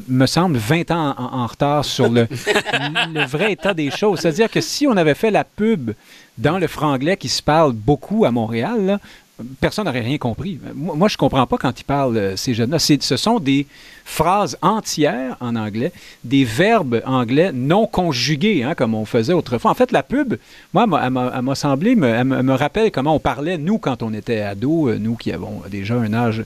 [0.09, 2.27] me semble, 20 ans en, retard sur le,
[3.15, 4.21] le, vrai état des choses.
[4.21, 5.93] C'est-à-dire que si on avait fait la pub
[6.39, 8.99] dans le franglais qui se parle beaucoup à Montréal,
[9.61, 10.59] personne n'aurait rien compris.
[10.75, 12.79] Moi, je ne comprends pas quand ils parlent, euh, ces jeunes-là.
[12.79, 13.67] Ce sont des
[14.05, 15.93] phrases entières en anglais,
[16.25, 19.71] des verbes anglais non conjugués, hein, comme on faisait autrefois.
[19.71, 20.35] En fait, la pub,
[20.73, 24.93] moi, elle m'a semblé, elle me, rappelle comment on parlait, nous, quand on était ados,
[24.93, 26.45] euh, nous qui avons déjà un âge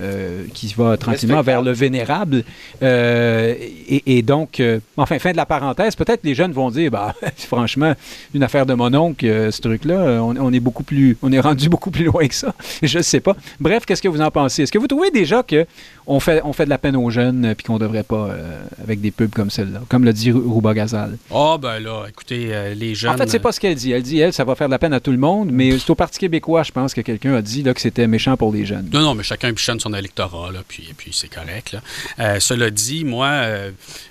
[0.00, 2.44] euh, qui va tranquillement vers le vénérable.
[2.82, 4.62] et, donc,
[4.96, 7.94] enfin, fin de la parenthèse, peut-être les jeunes vont dire, bah, franchement,
[8.34, 11.68] une affaire de mon oncle, ce truc-là, on, on, est beaucoup plus, on est rendu
[11.76, 12.54] beaucoup plus loin que ça.
[12.82, 13.36] Je ne sais pas.
[13.60, 14.62] Bref, qu'est-ce que vous en pensez?
[14.62, 17.62] Est-ce que vous trouvez déjà qu'on fait, on fait de la peine aux jeunes et
[17.62, 21.16] qu'on ne devrait pas euh, avec des pubs comme celle-là, comme le dit Rouba Gazal?
[21.32, 23.12] Ah, ben là, écoutez, euh, les jeunes.
[23.12, 23.92] En fait, c'est pas ce qu'elle dit.
[23.92, 25.90] Elle dit, elle, ça va faire de la peine à tout le monde, mais c'est
[25.90, 28.64] au Parti québécois, je pense, que quelqu'un a dit là, que c'était méchant pour les
[28.64, 28.88] jeunes.
[28.92, 31.72] Non, non, mais chacun bichonne son électorat, là, puis, puis c'est correct.
[31.72, 31.80] Là.
[32.18, 33.42] Euh, cela dit, moi,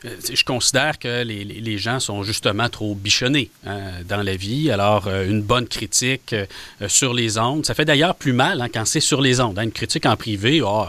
[0.04, 4.72] je considère que les, les, gens sont justement trop bichonnés hein, dans la vie.
[4.72, 6.36] Alors, une bonne critique
[6.88, 9.58] sur les ondes, ça fait d'ailleurs plus mal hein, quand c'est sur les ondes.
[9.60, 9.64] Hein.
[9.64, 10.86] Une critique en privé, il oh,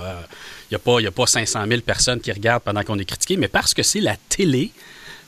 [0.70, 3.48] n'y euh, a, a pas 500 000 personnes qui regardent pendant qu'on est critiqué, mais
[3.48, 4.70] parce que c'est la télé,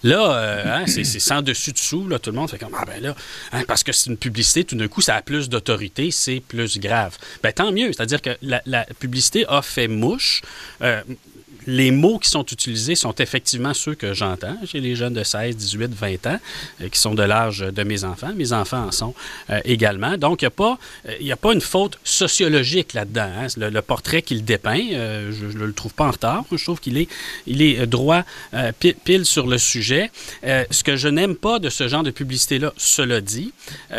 [0.05, 2.09] Là, euh, hein, c'est sans dessus-dessous.
[2.09, 3.17] Là, tout le monde fait comme Ah, ben là,
[3.53, 6.79] hein, parce que c'est une publicité, tout d'un coup, ça a plus d'autorité, c'est plus
[6.79, 7.17] grave.
[7.43, 7.93] Ben, tant mieux.
[7.93, 10.43] C'est-à-dire que la, la, publicité a fait mouche.
[10.83, 11.03] Euh,
[11.67, 15.57] les mots qui sont utilisés sont effectivement ceux que j'entends chez les jeunes de 16,
[15.57, 16.39] 18, 20 ans,
[16.81, 18.33] euh, qui sont de l'âge de mes enfants.
[18.35, 19.15] Mes enfants en sont
[19.51, 20.17] euh, également.
[20.17, 23.31] Donc, il n'y a, pas, euh, pas une faute sociologique là-dedans.
[23.39, 23.47] Hein.
[23.57, 26.45] Le, portrait qu'il dépeint, je ne le trouve pas en retard.
[26.53, 27.09] Je trouve qu'il est,
[27.47, 28.25] il est droit
[29.05, 30.11] pile, sur le sujet.
[30.43, 33.53] ce que je n'aime pas de ce genre de publicité-là, cela dit,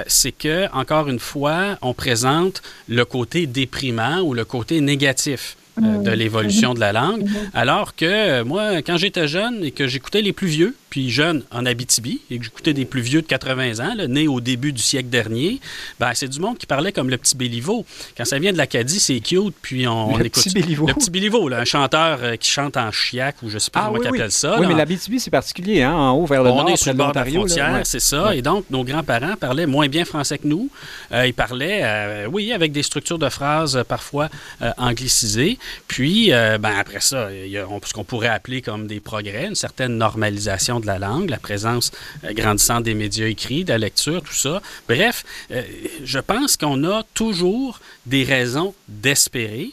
[0.07, 5.55] c'est que, encore une fois, on présente le côté déprimant ou le côté négatif.
[5.83, 7.25] Euh, de l'évolution de la langue.
[7.53, 11.43] Alors que euh, moi, quand j'étais jeune et que j'écoutais les plus vieux, puis jeune
[11.51, 14.81] en Abitibi, et que j'écoutais des plus vieux de 80 ans, nés au début du
[14.81, 15.59] siècle dernier,
[15.99, 17.85] ben, c'est du monde qui parlait comme le petit Béliveau.
[18.17, 20.43] Quand ça vient de l'Acadie, c'est cute, puis on, le écoute...
[20.43, 20.87] Petit Béliveau.
[20.87, 23.91] Le petit Béliveau, un chanteur euh, qui chante en chiac, ou je sais pas ah
[23.93, 24.59] comment oui, appelle ça.
[24.59, 26.97] Oui, mais l'Abitibi, c'est particulier, hein, en haut vers le on nord, est sur le
[26.97, 28.27] bord de la frontière, c'est ça.
[28.27, 28.39] Ouais.
[28.39, 30.69] Et donc, nos grands-parents parlaient moins bien français que nous.
[31.11, 34.29] ils parlaient, oui, avec des structures de phrases parfois
[34.77, 35.57] anglicisées.
[35.87, 39.55] Puis, ben, après ça, il y a ce qu'on pourrait appeler comme des progrès, une
[39.55, 41.91] certaine normalisation de la langue, la présence
[42.23, 44.61] euh, grandissante des médias écrits, de la lecture, tout ça.
[44.87, 45.61] Bref, euh,
[46.03, 49.71] je pense qu'on a toujours des raisons d'espérer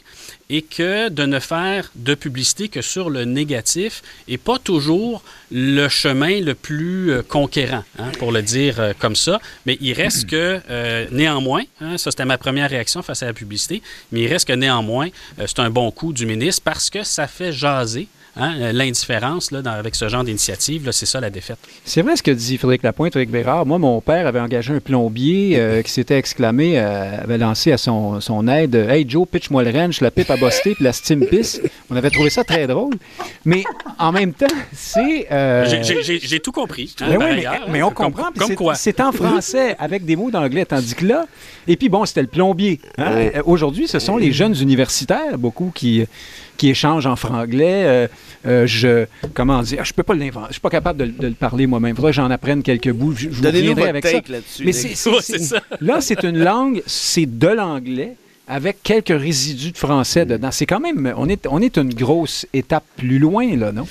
[0.49, 5.87] et que de ne faire de publicité que sur le négatif n'est pas toujours le
[5.89, 9.39] chemin le plus euh, conquérant, hein, pour le dire comme ça.
[9.65, 10.59] Mais il reste que,
[11.11, 14.53] néanmoins, hein, ça c'était ma première réaction face à la publicité, mais il reste que
[14.53, 18.07] néanmoins, c'est un bon coup du ministre parce que ça fait jaser
[18.39, 21.57] Hein, l'indifférence là, avec ce genre d'initiative, c'est ça la défaite.
[21.85, 23.65] C'est vrai ce que dit Frédéric Lapointe, Frédéric Bérard.
[23.65, 27.77] Moi, mon père avait engagé un plombier euh, qui s'était exclamé, euh, avait lancé à
[27.77, 31.25] son, son aide Hey Joe, pitch-moi le wrench, la pipe à boster, puis la steam
[31.25, 31.61] pisse.
[31.89, 32.93] On avait trouvé ça très drôle.
[33.45, 33.63] Mais
[33.97, 35.27] en même temps, c'est.
[35.31, 35.65] Euh...
[36.03, 36.95] J'ai tout compris.
[37.01, 38.29] Hein, mais, oui, mais, mais, on comprend.
[38.37, 38.75] Comme, quoi.
[38.75, 41.25] C'est en français avec des mots d'anglais, tandis que là.
[41.67, 42.79] Et puis bon, c'était le plombier.
[42.97, 43.29] Hein.
[43.45, 46.05] Aujourd'hui, ce sont les jeunes universitaires, beaucoup, qui
[46.57, 47.85] qui échangent en franglais.
[47.85, 48.07] Euh,
[48.45, 50.47] euh, je, comment dire, je peux pas l'inventer.
[50.49, 51.95] Je suis pas capable de, le parler moi-même.
[51.95, 53.13] Faudrait que j'en apprenne quelques bouts.
[53.15, 53.45] Je, je vous
[53.81, 54.21] avec ça.
[54.63, 55.61] Mais c'est, ça.
[55.81, 58.15] là, c'est une langue, c'est de l'anglais
[58.47, 60.51] avec quelques résidus de français dedans.
[60.51, 63.85] C'est quand même, on est, on est une grosse étape plus loin, là, non?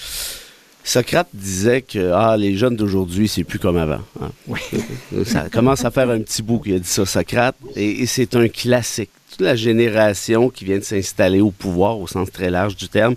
[0.86, 4.00] Socrate disait que ah, les jeunes d'aujourd'hui, c'est plus comme avant.
[4.22, 4.30] Hein.
[4.46, 4.60] Oui.
[5.24, 8.48] ça commence à faire un petit bout qu'il a dit ça, Socrate, et c'est un
[8.48, 13.14] classique la génération qui vient de s'installer au pouvoir, au sens très large du terme,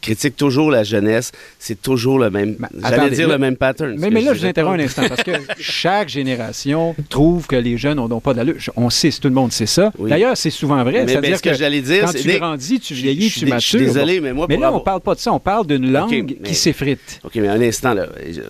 [0.00, 1.32] critique toujours la jeunesse.
[1.58, 3.94] C'est toujours le même, ben, j'allais dire le même pattern.
[3.98, 7.76] Mais, mais là, je vous interromps un instant, parce que chaque génération trouve que les
[7.76, 8.56] jeunes n'ont pas d'allure.
[8.76, 9.92] On sait, tout le monde sait ça.
[9.98, 11.06] D'ailleurs, c'est souvent vrai.
[11.06, 13.60] C'est-à-dire que, j'allais dire, quand tu grandis, tu vieillis, tu matures.
[13.60, 14.46] Je suis désolé, mais moi...
[14.48, 15.32] Mais là, on parle pas de ça.
[15.32, 17.20] On parle d'une langue qui s'effrite.
[17.24, 18.06] OK, mais un instant, là.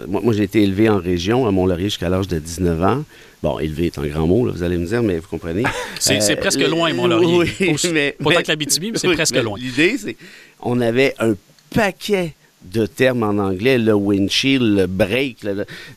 [0.08, 3.04] Moi, moi j'ai été élevé en région, à Mont-Laurier, jusqu'à l'âge de 19 ans.
[3.42, 5.64] Bon, élevé est un grand mot, là, vous allez me dire, mais vous comprenez.
[5.98, 7.52] c'est presque loin, Mont-Laurier.
[7.60, 9.58] Oui, mais, Pas que l'Abitibi, mais c'est presque loin.
[9.58, 10.16] L'idée, c'est
[10.62, 11.34] on avait un
[11.74, 15.38] paquet de termes en anglais, le windshield, le break.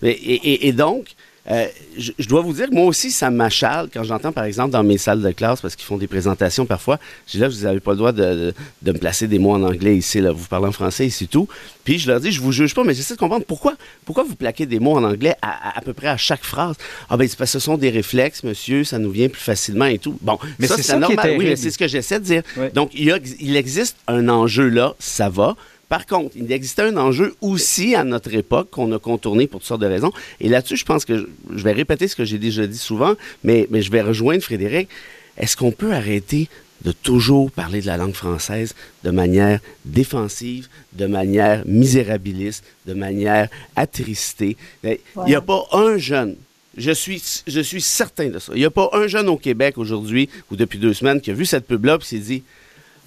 [0.02, 1.16] et, donc,
[1.52, 4.98] euh, je, dois vous dire, moi aussi, ça m'achale quand j'entends, par exemple, dans mes
[4.98, 7.92] salles de classe, parce qu'ils font des présentations parfois, je dis là, vous n'avez pas
[7.92, 8.54] le droit de,
[8.86, 11.50] me placer des mots en anglais ici, là, vous parlez en français ici, tout.
[11.84, 13.74] Puis je leur dis, je vous juge pas, mais j'essaie de comprendre pourquoi,
[14.06, 16.78] pourquoi vous plaquez des mots en anglais à, à, peu près à chaque phrase?
[17.10, 19.86] Ah ben, c'est parce que ce sont des réflexes, monsieur, ça nous vient plus facilement
[19.86, 20.18] et tout.
[20.22, 21.36] Bon, mais ça, c'est normal.
[21.38, 22.44] Oui, mais c'est ce que j'essaie de dire.
[22.74, 25.58] Donc, il, a, il existe un enjeu là, ça va.
[25.94, 29.68] Par contre, il existait un enjeu aussi à notre époque qu'on a contourné pour toutes
[29.68, 30.12] sortes de raisons.
[30.40, 33.68] Et là-dessus, je pense que je, vais répéter ce que j'ai déjà dit souvent, mais,
[33.70, 34.90] mais je vais rejoindre Frédéric.
[35.38, 36.50] Est-ce qu'on peut arrêter
[36.84, 43.48] de toujours parler de la langue française de manière défensive, de manière misérabiliste, de manière
[43.76, 44.58] attristée?
[44.84, 46.38] Il n'y a pas un jeune,
[46.76, 49.78] je suis, je suis certain de ça, il n'y a pas un jeune au Québec
[49.78, 52.42] aujourd'hui ou depuis deux semaines qui a vu cette pub-là et s'est dit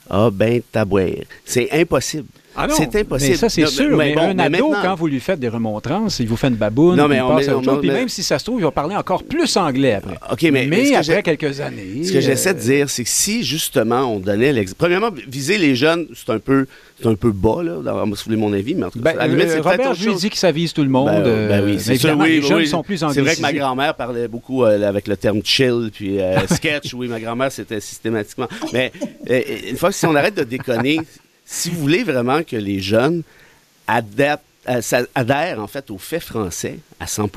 [0.09, 1.25] Ah ben tabouère.
[1.44, 2.29] C'est impossible.
[2.56, 3.30] Ah c'est impossible.
[3.32, 3.96] Mais ça, c'est sûr.
[3.96, 7.08] Mais, un ado, quand vous lui faites des remontrances, il vous fait une baboune, non,
[7.08, 7.80] mais il passe à autre chose.
[7.80, 10.18] Puis même si ça se trouve, il va parler encore plus anglais après.
[10.30, 12.04] OK, mais, mais après quelques années...
[12.04, 14.78] Ce que j'essaie de euh, dire, c'est que si, justement, on donnait l'exemple...
[14.78, 16.66] Premièrement, viser les jeunes, c'est un peu
[16.98, 19.20] c'est un peu bas, là, si vous voulez mon avis, mais en tout cas, ben,
[19.20, 21.08] à la limite, c'est Robert lui dit que ça vise tout le monde.
[21.08, 23.52] Ben, euh, ben oui, c'est sûr, oui, les jeunes sont plus C'est vrai que ma
[23.52, 26.18] grand-mère parlait beaucoup euh, avec le terme chill, puis
[26.50, 28.48] sketch, oui, ma grand-mère, c'était systématiquement.
[28.72, 28.92] Mais
[29.70, 31.00] une fois que si on arrête de déconner,
[31.46, 33.22] si vous voulez vraiment que les jeunes
[33.87, 34.82] adhèrent, euh,
[35.14, 37.30] adhèrent en fait au fait français à 100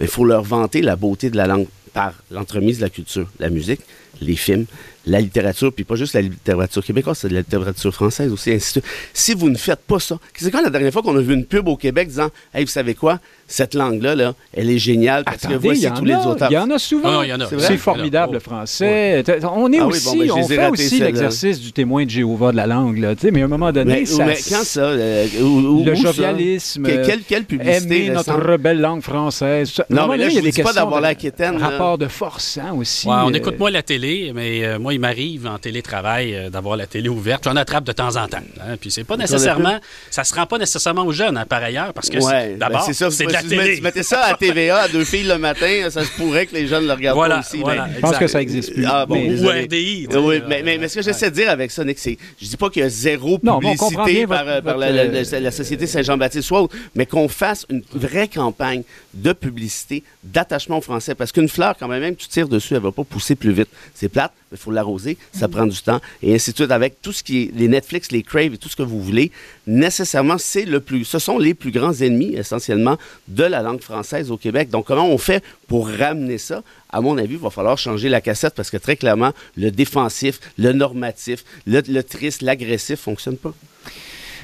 [0.00, 3.50] il faut leur vanter la beauté de la langue par l'entremise de la culture, la
[3.50, 3.80] musique,
[4.20, 4.66] les films,
[5.06, 8.78] la littérature, puis pas juste la littérature québécoise, c'est de la littérature française aussi, ainsi
[8.78, 8.84] de suite.
[9.12, 11.46] Si vous ne faites pas ça, c'est quand la dernière fois qu'on a vu une
[11.46, 13.20] pub au Québec disant Hey, vous savez quoi,
[13.50, 16.12] cette langue-là, là, elle est géniale parce Attendez, que voici il y en tous les
[16.14, 16.50] a, auteurs.
[16.50, 17.20] Il y en a souvent.
[17.20, 17.46] Ah.
[17.58, 18.34] C'est formidable, Oh.
[18.34, 19.24] le français.
[19.52, 22.52] On est Ah oui, aussi, bon, ben, on fait aussi l'exercice du témoin de Jéhovah
[22.52, 24.64] de la langue, là, tu sais, mais à un moment donné, Mais, ça, mais quand
[24.64, 25.44] ça euh, où-
[25.80, 29.72] où- le jovialisme, Que- quelle, quelle publicité aimer notre rebelle langue française.
[29.90, 31.68] Non, mais là, il y a des pas d'avoir de la quétaine, là.
[31.70, 33.06] Rapport de force, hein, aussi.
[33.08, 36.50] Ouais, on euh, écoute moins la télé, mais euh, moi, il m'arrive en télétravail euh,
[36.50, 37.44] d'avoir la télé ouverte.
[37.44, 38.38] J'en attrape de temps en temps.
[38.60, 38.76] hein.
[38.80, 39.78] Puis c'est pas nécessairement,
[40.10, 42.82] ça se rend pas nécessairement aux jeunes, hein, par ailleurs, parce que Ouais, ben, d'abord,
[42.82, 43.10] c'est ça.
[43.10, 43.76] c'est de la Si vous met- télé.
[43.76, 46.66] vous mettez ça à TVA à deux filles le matin, ça se pourrait que les
[46.66, 47.58] jeunes le regardent Voilà, pas aussi.
[47.58, 47.86] voilà.
[47.86, 48.84] mais- Je pense que ça existe plus.
[48.86, 49.48] Ah, bon, mais- Ou.
[49.48, 50.06] RDI.
[50.14, 52.56] Oui, mais, mais, mais ce que j'essaie de dire avec ça, Nick, c'est je dis
[52.56, 55.50] pas qu'il y a zéro Non, publicité bien par, votre- par la, la- la- la
[55.50, 58.82] Société Saint-Jean-Baptiste ou mais qu'on fasse une vraie campagne
[59.14, 61.14] de publicité, d'attachement au français.
[61.14, 63.52] Parce qu'une fleur, quand même, même que tu tires dessus, elle va pas pousser plus
[63.52, 63.68] vite.
[63.94, 66.70] C'est plate, mais il faut l'arroser, ça prend du temps, et ainsi de suite.
[66.70, 69.32] Avec tout ce qui est les Netflix, les Crave et tout ce que vous voulez,
[69.66, 72.96] nécessairement, c'est le plus, ce sont les plus grands ennemis, essentiellement,
[73.30, 74.70] de la langue française au Québec.
[74.70, 76.62] Donc, comment on fait pour ramener ça?
[76.90, 80.40] À mon avis, il va falloir changer la cassette parce que très clairement, le défensif,
[80.58, 83.52] le normatif, le, triste, l'agressif fonctionne pas.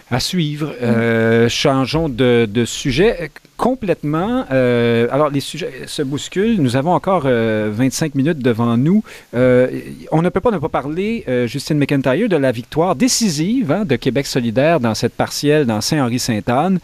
[0.08, 0.72] À suivre.
[0.82, 3.26] Euh, changeons de, sujet euh,
[3.56, 4.44] complètement.
[4.52, 6.62] Euh, alors, les sujets se bousculent.
[6.62, 9.02] Nous avons encore euh, 25 minutes devant nous.
[9.32, 13.96] On ne peut pas ne pas parler, Justine McIntyre, de la victoire décisive hein, de
[13.96, 16.78] Québec solidaire dans cette partielle dans Saint-Henri-Sainte-Anne.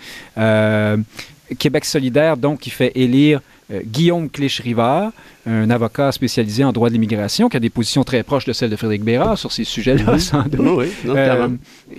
[1.58, 3.40] Québec solidaire, donc, qui fait élire
[3.70, 5.12] euh, Guillaume Clich-Rivard,
[5.46, 8.70] un avocat spécialisé en droit de l'immigration, qui a des positions très proches de celles
[8.70, 10.60] de Frédéric Bérard sur ces sujets-là, sans doute.
[10.60, 11.48] Oui, non, Euh,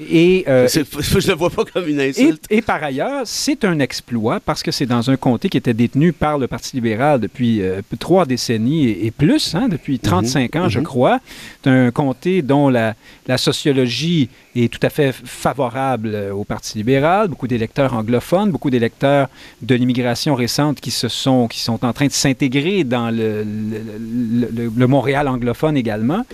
[0.10, 0.68] et, euh,
[1.00, 2.46] je le vois pas comme une insulte.
[2.50, 6.14] et par ailleurs, c'est un exploit parce que c'est dans un comté qui était détenu
[6.14, 10.70] par le Parti libéral depuis euh, trois décennies et, et plus, hein, depuis 35 ans,
[10.70, 10.86] je mhm.
[10.86, 11.20] crois.
[11.64, 12.96] C'est un comté dont la,
[13.28, 17.28] la sociologie est tout à fait favorable euh, au Parti libéral.
[17.28, 19.30] Beaucoup d'électeurs anglophones, beaucoup d'électeurs
[19.62, 24.88] de l'immigration récente qui, se sont, qui sont en train de s'intégrer dans le, le-
[24.88, 26.26] Montréal anglophone également.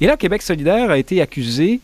[0.00, 1.80] Et là, Québec solidaire a été accusé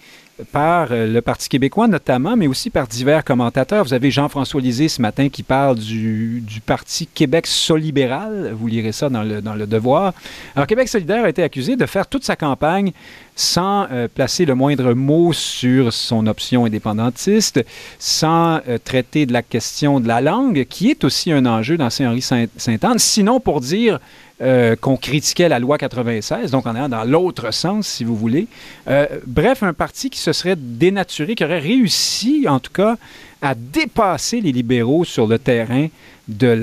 [0.50, 3.84] par euh, le Parti québécois notamment, mais aussi par divers commentateurs.
[3.84, 8.52] Vous avez Jean-François Lisée ce matin qui parle du, du Parti Québec solibéral.
[8.58, 10.12] Vous lirez ça dans le, dans le Devoir.
[10.56, 12.90] Alors, Québec solidaire a été accusé de faire toute sa campagne
[13.36, 17.64] sans euh, placer le moindre mot sur son option indépendantiste,
[18.00, 21.90] sans euh, traiter de la question de la langue, qui est aussi un enjeu dans
[21.90, 24.00] Saint-Henri-Sainte-Anne, sinon pour dire
[24.42, 28.48] euh, qu'on critiquait la loi 96, donc en allant dans l'autre sens, si vous voulez.
[28.88, 32.96] Euh, bref, un parti qui se serait dénaturé, qui aurait réussi, en tout cas,
[33.40, 35.86] à dépasser les libéraux sur le terrain
[36.26, 36.60] de,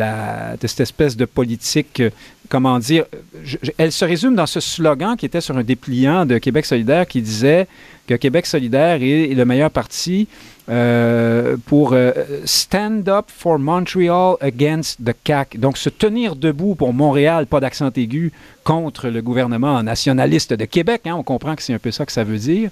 [0.62, 2.10] cette espèce de politique, euh,
[2.50, 3.06] comment dire,
[3.78, 7.22] elle se résume dans ce slogan qui était sur un dépliant de Québec solidaire qui
[7.22, 7.68] disait
[8.06, 10.28] que Québec solidaire est le meilleur parti
[10.72, 12.12] euh, pour euh,
[12.46, 15.60] Stand up for Montreal against the CAC.
[15.60, 18.32] Donc, se tenir debout pour Montréal, pas d'accent aigu,
[18.64, 21.02] contre le gouvernement nationaliste de Québec.
[21.06, 21.16] hein.
[21.18, 22.70] on comprend que c'est un peu ça que ça veut dire.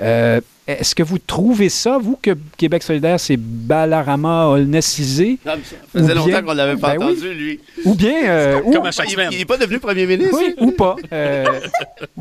[0.00, 5.38] Euh, Est-ce que vous trouvez ça, vous, que Québec solidaire, c'est Balarama Olnesisé?
[5.44, 5.58] Mais ça
[5.92, 7.12] faisait Ou longtemps qu'on l'avait pas Ben oui.
[7.12, 7.60] entendu, lui.
[7.84, 8.28] Ou bien...
[8.28, 9.28] euh, ou- Comme à chaque Il- semaine.
[9.32, 10.36] Il n'est pas devenu premier ministre.
[10.38, 10.94] oui, ou pas.
[11.12, 11.44] Euh,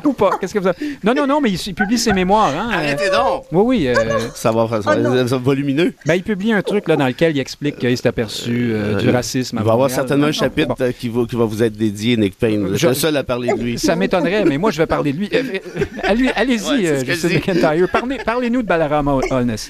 [0.03, 0.31] ou pas.
[0.41, 0.77] Qu'est-ce que vous avez...
[1.03, 2.51] Non, non, non, mais il, il publie ses mémoires.
[2.57, 2.69] Hein?
[2.73, 3.43] Arrêtez donc.
[3.51, 3.87] Oui, oui.
[3.89, 5.93] euh, Ça va, ça, Oh ça- volumineux.
[6.05, 9.09] ben, il publie un truc là, dans lequel il explique qu'il s'est aperçu euh, du
[9.09, 9.57] Euh, racisme.
[9.57, 10.75] Il à va y avoir certainement un chapitre Bon.
[10.83, 12.69] euh, qui, va, qui va vous être dédié, Nick Payne.
[12.75, 13.77] Je- le seul à parler de lui.
[13.79, 15.29] Ça m'étonnerait, mais moi, je vais parler de lui.
[15.33, 15.41] Euh,
[15.77, 17.33] euh, allez- Allez-y, Ouais, euh, dis.
[17.35, 17.87] McIntyre.
[17.91, 19.69] Parlez- Parlez-nous de Balarama Holness.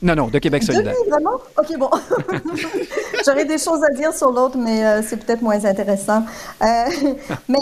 [0.00, 0.94] Non, non, de Québec De solidaire.
[1.04, 1.40] lui, vraiment?
[1.58, 1.90] OK, bon.
[3.26, 6.24] J'aurais des choses à dire sur l'autre, mais euh, c'est peut-être moins intéressant.
[6.62, 6.66] Euh,
[7.48, 7.58] mais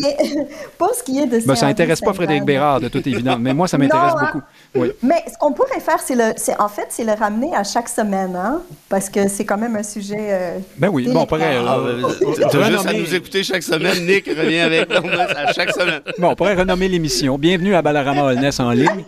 [0.77, 3.55] pour ce qui est de Ben, ça n'intéresse pas Frédéric Bérard, de toute évidence, mais
[3.55, 4.43] moi, ça m'intéresse hein.
[4.77, 4.93] Oui.
[5.03, 7.89] Mais ce qu'on pourrait faire, c'est le, c'est en fait, c'est le ramener à chaque
[7.89, 10.17] semaine, hein, parce que c'est quand même un sujet.
[10.19, 13.63] euh, Ben oui, bon, on pourrait, Ah, euh, ben, T'as juste à nous écouter chaque
[13.63, 14.05] semaine.
[14.07, 16.01] Nick revient avec nous à chaque semaine.
[16.19, 17.39] bon, on pourrait renommer l'émission.
[17.39, 19.05] Bienvenue à Balarama Holness en ligne.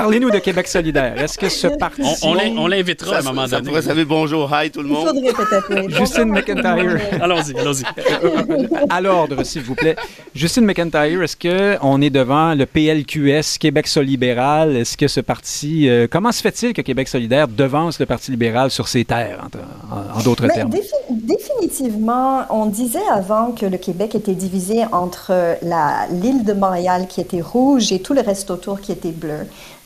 [0.00, 1.20] Parlez-nous de Québec solidaire.
[1.20, 2.00] Est-ce que ce parti...
[2.22, 3.68] On, on l'in- on l'invitera à un Ça, moment ça donné.
[3.68, 5.88] pourrait saluer bonjour, hi tout le Il monde.
[5.90, 6.98] Justine McIntyre.
[7.20, 7.84] Allons-y, allons-y.
[8.88, 9.96] à l'ordre, s'il vous plaît.
[10.34, 14.74] Justine McIntyre, est-ce qu'on est devant le PLQS, Québec solibéral?
[14.74, 15.86] Est-ce que ce parti...
[15.88, 19.44] euh, comment se fait-il que Québec solidaire devance le Parti libéral sur ses terres,
[19.90, 20.70] en, en- en d'autres Mais termes?
[20.70, 27.06] défi- définitivement, on disait avant que le Québec était divisé entre la- l'île de Montréal
[27.08, 29.40] qui était rouge et tout le reste autour qui était bleu.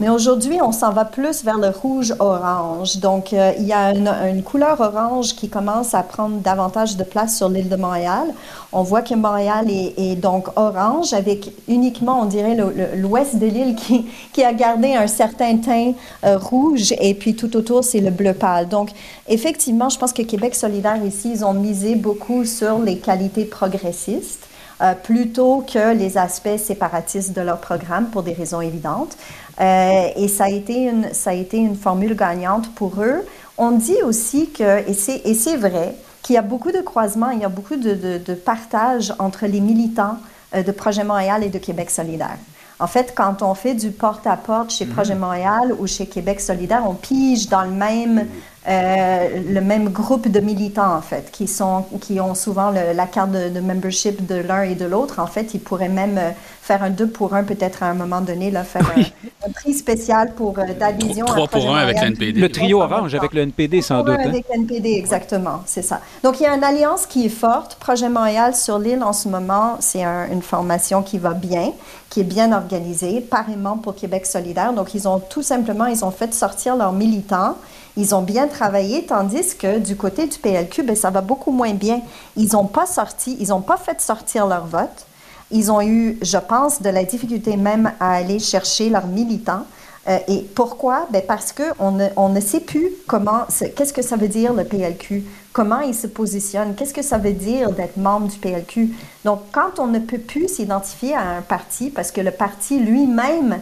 [0.04, 2.98] Mais aujourd'hui, on s'en va plus vers le rouge-orange.
[2.98, 7.38] Donc, euh, il y a une, couleur orange qui commence à prendre davantage de place
[7.38, 8.26] sur l'île de Montréal.
[8.70, 12.54] On voit que Montréal est, donc orange avec uniquement, on dirait,
[12.96, 15.92] l'ouest de l'île qui, a gardé un certain teint
[16.26, 18.68] euh, rouge et puis tout autour, c'est le bleu pâle.
[18.68, 18.90] Donc,
[19.26, 24.48] effectivement, je pense que Québec solidaire ici, ils ont misé beaucoup sur les qualités progressistes.
[24.82, 29.16] Euh, plutôt que les aspects séparatistes de leur programme pour des raisons évidentes.
[29.60, 33.24] Euh, et ça a, été une, ça a été une formule gagnante pour eux.
[33.56, 37.44] On dit aussi que, et c'est vrai, qu'il y a beaucoup de croisements, il y
[37.44, 40.16] a beaucoup de, de, de partage entre les militants
[40.54, 42.38] euh, de Projet Montréal et de Québec solidaire.
[42.80, 45.20] En fait, quand on fait du porte-à-porte chez Projet mhm.
[45.20, 48.26] Montréal ou chez Québec solidaire, on pige dans le même
[48.66, 53.30] euh, le même groupe de militants, en fait, qui, sont, qui ont souvent la carte
[53.30, 55.18] de, membership de l'un et de l'autre.
[55.18, 56.18] En fait, ils pourraient même
[56.64, 60.32] faire un deux pour un, peut-être à un moment donné, là, faire un, prix spécial
[60.34, 61.26] pour euh, d'adhésion.
[61.26, 62.40] Trois pour un avec l'NPD.
[62.40, 64.16] Le trio orange avec le NPD, sans doute.
[64.18, 64.28] Hein.
[64.28, 66.00] Avec l'NPD, exactement, c'est ça.
[66.22, 67.74] Donc, il y a une alliance qui est forte.
[67.74, 71.72] Projet Montréal sur l'île, en ce moment, c'est une formation qui va bien,
[72.08, 74.72] qui est bien organisée, pareillement pour Québec solidaire.
[74.72, 77.56] Donc, ils ont tout simplement, ils ont fait sortir leurs militants
[77.96, 81.74] ils ont bien travaillé, tandis que du côté du PLQ, ben, ça va beaucoup moins
[81.74, 82.00] bien.
[82.36, 85.06] Ils n'ont pas sorti, ils n'ont pas fait sortir leur vote.
[85.54, 89.64] Ils ont eu, je pense, de la difficulté même à aller chercher leurs militants.
[90.08, 91.06] Euh, et pourquoi?
[91.12, 93.46] Ben parce qu'on ne, on ne sait plus comment,
[93.76, 97.32] qu'est-ce que ça veut dire le PLQ, comment il se positionne, qu'est-ce que ça veut
[97.32, 98.90] dire d'être membre du PLQ.
[99.24, 103.60] Donc, quand on ne peut plus s'identifier à un parti, parce que le parti lui-même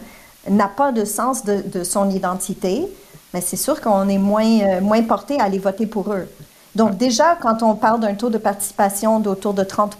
[0.49, 2.87] n'a pas de sens de, son identité,
[3.35, 6.27] mais c'est sûr qu'on est moins, euh, moins porté à aller voter pour eux.
[6.75, 9.97] Donc déjà, quand on parle d'un taux de participation d'autour de 30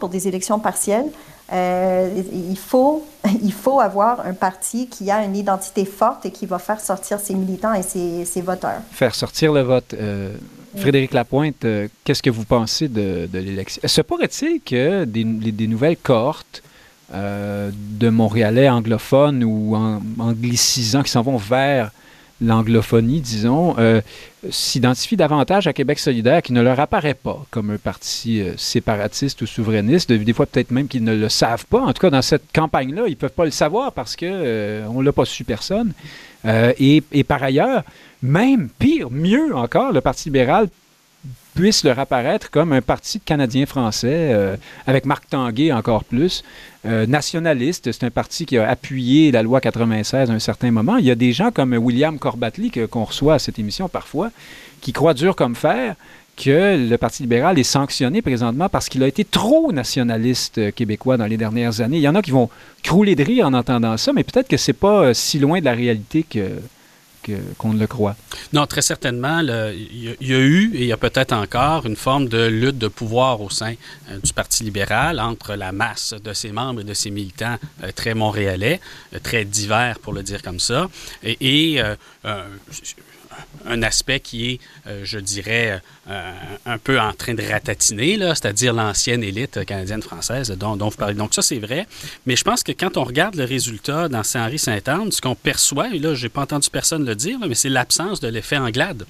[0.00, 1.06] pour des élections partielles,
[1.52, 3.06] euh, il, faut,
[3.42, 7.20] il faut avoir un parti qui a une identité forte et qui va faire sortir
[7.20, 8.80] ses militants et ses, ses voteurs.
[8.90, 9.94] Faire sortir le vote.
[9.94, 10.34] Euh,
[10.76, 11.64] Frédéric Lapointe,
[12.04, 13.80] qu'est-ce que vous pensez de, de l'élection?
[13.86, 16.62] Se pourrait-il que des, des, nouvelles cohortes
[17.10, 19.74] de Montréalais anglophones ou
[20.18, 21.92] anglicisants qui s'en vont vers
[22.40, 24.00] l'anglophonie, disons, euh,
[24.50, 29.42] s'identifie davantage à Québec solidaire, qui ne leur apparaît pas comme un parti euh, séparatiste
[29.42, 30.12] ou souverainiste.
[30.12, 31.80] Des fois, peut-être même qu'ils ne le savent pas.
[31.80, 34.86] En tout cas, dans cette campagne-là, ils ne peuvent pas le savoir parce qu'on euh,
[34.88, 35.92] on ne l'a pas su personne.
[36.78, 37.82] Et, et, par ailleurs,
[38.22, 40.68] même pire, mieux encore, le Parti libéral
[41.56, 46.44] puisse leur apparaître comme un parti canadien-français, euh, avec Marc Tanguay encore plus,
[46.84, 47.90] euh, nationaliste.
[47.90, 50.98] C'est un parti qui a appuyé la loi 96 à un certain moment.
[50.98, 54.30] Il y a des gens comme William Corbatly, qu'on reçoit à cette émission parfois,
[54.82, 55.96] qui croient dur comme fer
[56.36, 61.24] que le Parti libéral est sanctionné présentement parce qu'il a été trop nationaliste québécois dans
[61.24, 61.96] les dernières années.
[61.96, 62.50] Il y en a qui vont
[62.82, 65.64] crouler de rire en entendant ça, mais peut-être que c'est pas euh, si loin de
[65.64, 66.50] la réalité que,
[67.58, 68.16] qu'on ne le croit.
[68.52, 69.40] Non, très certainement.
[69.40, 72.88] Il y, a eu et il y a peut-être encore une forme de lutte de
[72.88, 73.74] pouvoir au sein
[74.10, 77.90] euh, du Parti libéral entre la masse de ses membres et de ses militants euh,
[77.94, 78.80] très montréalais,
[79.14, 80.88] euh, très divers pour le dire comme ça,
[81.22, 81.80] et,
[83.66, 86.32] un aspect qui est, euh, je dirais, euh,
[86.64, 91.14] un peu en train de ratatiner, c'est-à-dire l'ancienne élite canadienne-française dont, dont, vous parlez.
[91.14, 91.86] Donc ça, c'est vrai.
[92.26, 95.98] Mais je pense que quand on regarde le résultat dans Saint-Henri-Sainte-Anne, ce qu'on perçoit, et
[95.98, 99.06] là, je n'ai pas entendu personne le dire, mais c'est l'absence de l'effet Anglade.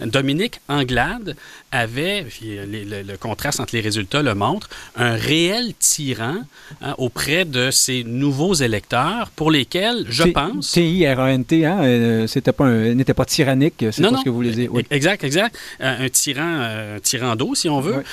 [0.00, 1.36] Dominique Anglade
[1.72, 6.36] avait, le, contraste entre les résultats le montre, un réel tyran
[6.82, 10.72] hein, auprès de ces nouveaux électeurs pour lesquels, je pense...
[10.72, 14.72] T-I-R-A-N-T, hein, euh, c'était pas n'était pas tyrannique, c'est pas ce que vous voulez dire.
[14.72, 14.86] Oui.
[14.90, 15.56] Exact, exact.
[15.80, 18.04] Euh, un tyran, euh, un tyran d'eau, si on veut,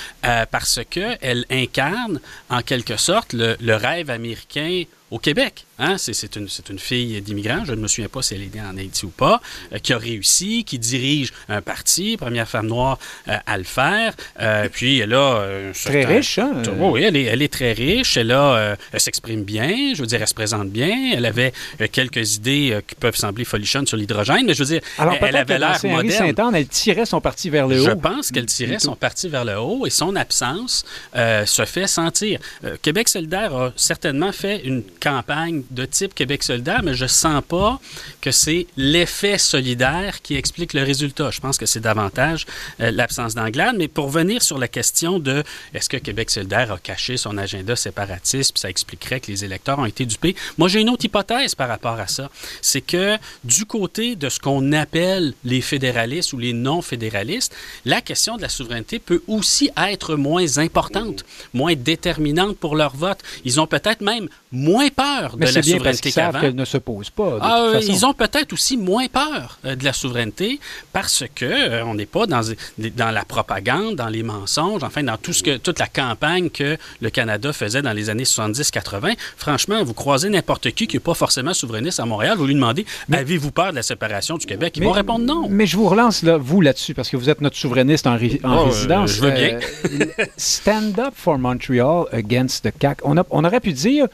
[0.50, 2.20] parce qu'elle incarne,
[2.50, 5.65] en quelque sorte, le, le rêve américain au Québec.
[5.78, 5.96] Hein?
[5.98, 8.76] C'est une, une, fille d'immigrants, je ne me souviens pas si elle est née en
[8.78, 12.98] Haïti ou pas, euh, qui a réussi, qui dirige un parti, première femme noire
[13.28, 14.14] euh, à le faire.
[14.40, 15.72] Euh, puis elle a...
[15.74, 16.62] très riche, hein?
[16.78, 18.16] oui, elle est, elle est, très riche.
[18.16, 21.12] Elle, a, elle s'exprime bien, je veux dire, elle se présente bien.
[21.14, 21.52] Elle avait
[21.92, 25.58] quelques idées qui peuvent sembler folichonnes sur l'hydrogène, mais je veux dire, Alors, elle, avait
[25.58, 26.54] l'air moderne.
[26.54, 27.84] Elle tirait son parti vers le haut.
[27.84, 32.40] Je pense qu'elle tirait son parti vers le haut et son absence se fait sentir.
[32.80, 37.80] Québec solidaire a certainement fait une campagne de type Québec solidaire, mais je sens pas
[38.20, 41.30] que c'est l'effet solidaire qui explique le résultat.
[41.30, 42.46] Je pense que c'est davantage
[42.80, 43.76] euh, l'absence d'Anglade.
[43.78, 45.42] Mais pour venir sur la question de
[45.74, 49.78] est-ce que Québec solidaire a caché son agenda séparatiste, puis ça expliquerait que les électeurs
[49.78, 50.36] ont été dupés?
[50.58, 52.30] Moi, j'ai une autre hypothèse par rapport à ça.
[52.62, 57.54] C'est que du côté de ce qu'on appelle les fédéralistes ou les non-fédéralistes,
[57.84, 63.18] la question de la souveraineté peut aussi être moins importante, moins déterminante pour leur vote.
[63.44, 66.40] Ils ont peut-être même moins peur de la bien souveraineté savent qu'avant.
[66.44, 67.38] qu'elle ne se pose pas.
[67.40, 70.60] Ah, euh, ils ont peut-être aussi moins peur euh, de la souveraineté
[70.92, 72.42] parce que euh, on n'est pas dans,
[72.78, 76.76] dans la propagande, dans les mensonges, enfin dans tout ce que toute la campagne que
[77.00, 79.14] le Canada faisait dans les années 70-80.
[79.36, 82.84] Franchement, vous croisez n'importe qui qui n'est pas forcément souverainiste à Montréal, vous lui demandez
[83.12, 84.74] avez-vous peur de la séparation du Québec?
[84.76, 85.48] Ils vont répondre non.
[85.48, 88.40] Mais je vous relance, là, vous, là-dessus, parce que vous êtes notre souverainiste en, ré-
[88.44, 89.10] en Oh, résidence.
[89.12, 89.58] je veux bien.
[90.36, 92.98] Stand up for Montreal against the CAC.
[93.04, 94.06] On, a- on aurait pu dire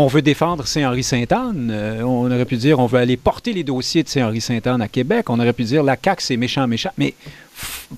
[0.00, 1.70] on veut défendre Saint-Henri Sainte-Anne.
[1.72, 4.86] Euh, on aurait pu dire on veut aller porter les dossiers de Saint-Henri Sainte-Anne à
[4.86, 5.28] Québec.
[5.28, 6.90] On aurait pu dire la CAC, c'est méchant, méchant.
[6.98, 7.14] Mais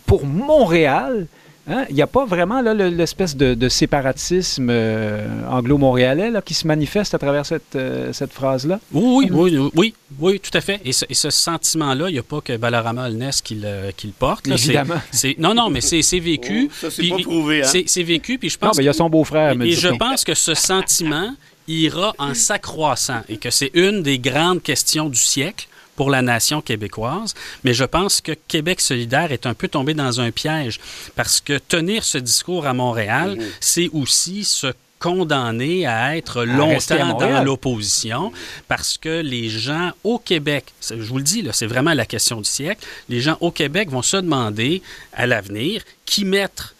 [0.07, 1.27] pour Montréal,
[1.69, 7.13] hein, il n'y a pas vraiment l'espèce de, de séparatisme euh, anglo-montréalais qui se manifeste
[7.13, 8.81] à travers cette, euh, cette phrase-là?
[8.95, 10.81] Oui, oui, oui, oui, oui, tout à fait.
[10.87, 14.47] Et ce, sentiment-là, il n'y a pas que Balarama Alness qui le, qui le porte.
[14.47, 14.55] là.
[14.55, 14.95] Évidemment.
[15.37, 16.71] non, non, mais c'est vécu.
[16.71, 17.83] Oh, ça, c'est pas prouvé, hein.
[17.85, 19.53] C'est vécu, puis je Non, pense mais il y a son beau-frère.
[19.61, 21.35] Et je pense que ce sentiment
[21.71, 26.63] ira en s'accroissant et que c'est une des grandes questions du siècle pour la nation
[26.63, 27.35] québécoise.
[27.63, 30.81] Mais je pense que Québec solidaire est un peu tombé dans un piège
[31.15, 37.19] parce que tenir ce discours à Montréal, c'est aussi se condamner à être à longtemps
[37.19, 38.33] dans l'opposition
[38.69, 42.49] parce que les gens au Québec, je vous le dis, c'est vraiment la question du
[42.49, 46.75] siècle, les gens au Québec vont se demander à l'avenir qui mettre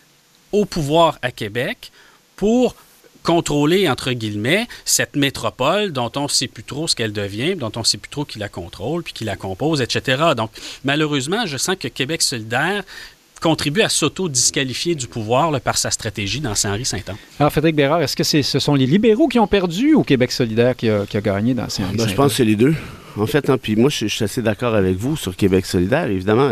[0.53, 1.91] au pouvoir à Québec
[2.37, 2.75] pour
[3.31, 7.71] contrôler, entre guillemets, cette métropole dont on ne sait plus trop ce qu'elle devient, dont
[7.77, 10.23] on ne sait plus trop qui la contrôle, puis qui la compose, etc.
[10.37, 10.51] Donc,
[10.85, 12.83] malheureusement, je sens que Québec solidaire
[13.41, 17.17] contribue à s'auto-disqualifier du pouvoir là, par sa stratégie dans Saint-Henri-Saint-Anne.
[17.39, 20.75] Alors, Frédéric Bérard, est-ce que ce sont les libéraux qui ont perdu ou Québec solidaire
[20.75, 22.75] qui a, qui a gagné dans saint Ben, je pense que c'est les deux.
[23.17, 26.11] En fait, hein, puis moi, je, je suis assez d'accord avec vous sur Québec solidaire.
[26.11, 26.51] Évidemment,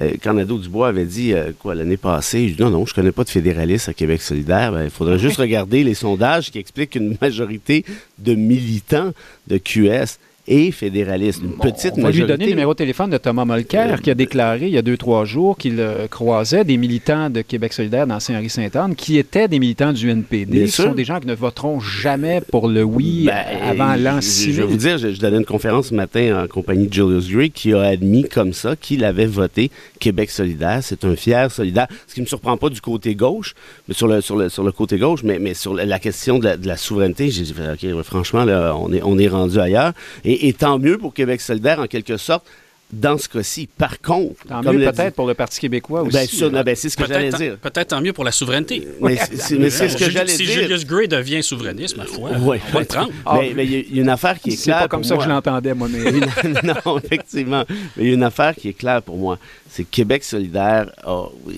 [0.00, 2.94] euh, quand Nadeau Dubois avait dit, euh, quoi, l'année passée, je dis, non, non, je
[2.94, 4.72] connais pas de fédéralistes à Québec solidaire.
[4.72, 7.84] Ben, il faudrait juste regarder les sondages qui expliquent qu'une majorité
[8.18, 9.12] de militants
[9.46, 10.18] de QS
[10.50, 11.40] est fédéraliste.
[11.42, 12.26] Une petite On va lui majorité.
[12.32, 14.96] donner le numéro de téléphone de Thomas Molker, qui a déclaré il y a deux,
[14.96, 19.58] trois jours qu'il euh, croisait des militants de Québec solidaire dans Saint-Henri-Sainte-Anne qui étaient des
[19.58, 20.84] militants du NPD, sûr.
[20.84, 24.52] sont des gens qui ne voteront jamais pour le oui Ben, avant l'an je- 6
[24.52, 27.30] Je vais vous dire, je, je donnais une conférence ce matin en compagnie de Julius
[27.30, 29.70] Gray qui a admis comme ça qu'il avait voté
[30.00, 30.80] Québec solidaire.
[30.82, 31.86] C'est un fier solidaire.
[32.08, 33.54] Ce qui ne me surprend pas du côté gauche,
[33.88, 36.38] mais sur le, sur le, sur le côté gauche, mais, mais sur la, la question
[36.38, 39.28] de la, de la souveraineté, j'ai dit, OK, ouais, franchement, là, on est, on est
[39.28, 39.92] rendu ailleurs.
[40.24, 42.44] Et, et tant mieux pour Québec solidaire, en quelque sorte,
[42.92, 43.68] dans ce cas-ci.
[43.78, 46.12] Par contre, Tant comme mieux peut-être dit- pour le Parti québécois aussi.
[46.12, 47.56] Ben, ça, non, ben, c'est ce que j'allais dire.
[47.58, 48.84] peut-être tant mieux pour la souveraineté.
[49.00, 50.54] Mais c'est- c'est c'est ce que Si- j'allais si dire.
[50.62, 52.60] Julius Gray devient souverainiste, ma foi, Ouais.
[52.68, 53.10] on va le prendre.
[53.54, 55.04] Mais il y, a- il y a une affaire qui est c'est claire pas comme
[55.04, 55.22] ça moi.
[55.22, 56.10] que je l'entendais, moi, mais
[56.64, 57.64] non, effectivement.
[57.96, 59.38] Mais il y a une affaire qui est claire pour moi.
[59.72, 60.90] C'est Québec solidaire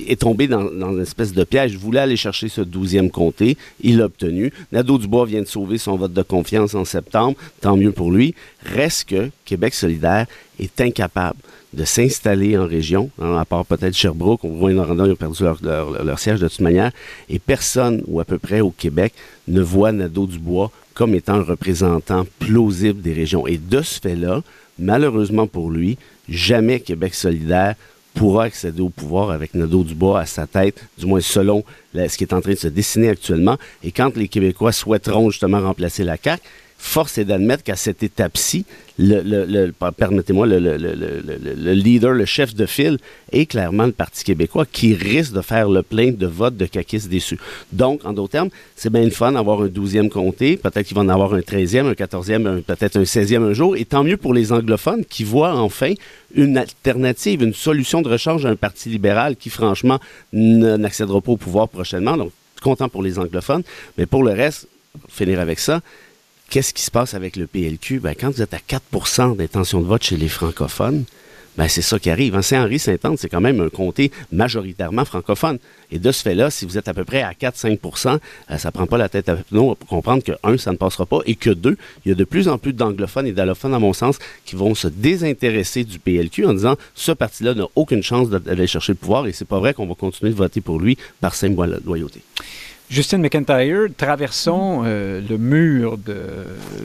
[0.07, 1.73] est tombé dans, une espèce de piège.
[1.73, 3.57] Il voulait aller chercher ce douzième comté.
[3.81, 4.53] Il l'a obtenu.
[4.71, 7.37] Nadeau Dubois vient de sauver son vote de confiance en septembre.
[7.63, 8.35] Tant mieux pour lui.
[8.65, 10.27] Reste que Québec solidaire
[10.61, 11.39] est incapable
[11.73, 15.43] de s'installer en région, hein, à part peut-être Sherbrooke, on voit Noranda, ils ont perdu
[15.43, 16.93] leur, siège de toute manière,
[17.31, 19.15] et personne, ou à peu près au Québec,
[19.49, 23.47] ne voit Nadeau Dubois comme étant un représentant plausible des régions.
[23.47, 24.43] Et de ce fait-là,
[24.79, 25.97] malheureusement pour lui,
[26.29, 27.75] jamais Québec solidaire
[28.15, 32.25] pourra accéder au pouvoir avec Nadeau Dubois à sa tête, du moins selon ce qui
[32.25, 33.57] est en train de se dessiner actuellement.
[33.83, 36.43] Et quand les Québécois souhaiteront justement remplacer la CAQ,
[36.85, 38.65] force est d'admettre qu'à cette étape-ci,
[38.99, 42.99] le, permettez-moi, le, le- le- le- le- le leader, le chef de file
[43.31, 47.09] est clairement le Parti québécois qui risque de faire le plein de votes de caquistes
[47.09, 47.39] déçus.
[47.73, 51.03] Donc, en d'autres termes, c'est bien le fun d'avoir un 12e comté, peut-être qu'il va
[51.03, 54.17] en avoir un 13e, un 14e, un- peut-être un 16e un jour, et tant mieux
[54.17, 55.95] pour les anglophones qui voient enfin
[56.35, 60.01] une alternative, une solution de rechange à un parti libéral qui, franchement,
[60.33, 62.17] n'accédera pas au pouvoir prochainement.
[62.17, 63.63] Donc, content pour les anglophones,
[63.97, 64.67] mais pour le reste,
[65.09, 65.81] finir avec ça,
[66.53, 68.01] Qu'est-ce qui se passe avec le PLQ?
[68.01, 71.05] Ben, quand vous êtes à 4% d'intention de vote chez les francophones,
[71.57, 72.37] ben, c'est ça qui arrive.
[72.37, 75.59] En Saint-Henri-Saint-Anne, c'est quand même un comté majoritairement francophone.
[75.91, 78.19] Et de ce fait-là, si vous êtes à peu près à 4-5%
[78.51, 81.07] euh, ça prend pas la tête à non, pour comprendre que, un, ça ne passera
[81.07, 83.79] pas, et que, deux, il y a de plus en plus d'anglophones et d'allophones, à
[83.79, 88.29] mon sens, qui vont se désintéresser du PLQ en disant ce parti-là n'a aucune chance
[88.29, 90.99] d'aller chercher le pouvoir, et c'est pas vrai qu'on va continuer de voter pour lui
[91.23, 92.21] par simple loyauté.
[92.93, 96.15] Justine McIntyre, traversons euh, le mur de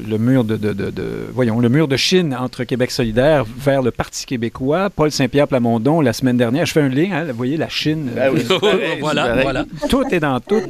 [0.09, 3.81] le mur de, de- de- de- voyons le mur de Chine entre Québec solidaire vers
[3.81, 4.89] le Parti québécois.
[4.89, 8.09] Paul Saint-Pierre Plamondon la semaine dernière, je fais un lien, hein, vous voyez la Chine.
[8.15, 9.65] Ben oui, c'est pareil, c'est voilà.
[9.89, 10.61] Tout est dans tout.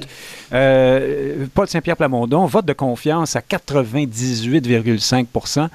[0.54, 5.68] Euh, Paul Saint-Pierre Plamondon, vote de confiance à 98,5%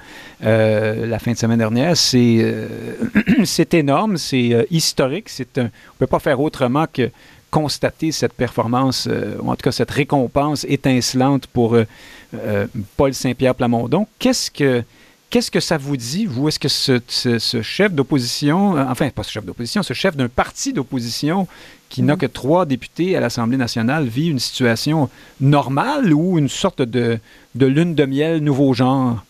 [0.45, 1.97] euh, la fin de semaine dernière.
[1.97, 2.67] C'est euh,
[3.45, 5.29] c'est énorme, c'est euh, historique.
[5.29, 7.11] C'est un- on ne peut pas faire autrement que
[7.53, 9.09] constater cette performance,
[9.41, 11.77] ou en tout cas cette récompense étincelante pour
[12.97, 14.09] Paul Saint-Pierre Plamondon.
[14.19, 14.83] Qu'est-ce que
[15.33, 16.49] Qu'est-ce que ça vous dit, vous?
[16.49, 20.75] Est-ce que ce, chef d'opposition, euh, enfin, pas ce chef d'opposition, ce chef d'un parti
[20.75, 21.49] d'opposition
[21.89, 22.19] qui n'a mm-hmm.
[22.19, 25.09] que trois députés à l'Assemblée nationale vit une situation
[25.41, 27.19] normale ou une sorte de,
[27.55, 29.25] de lune de miel nouveau genre?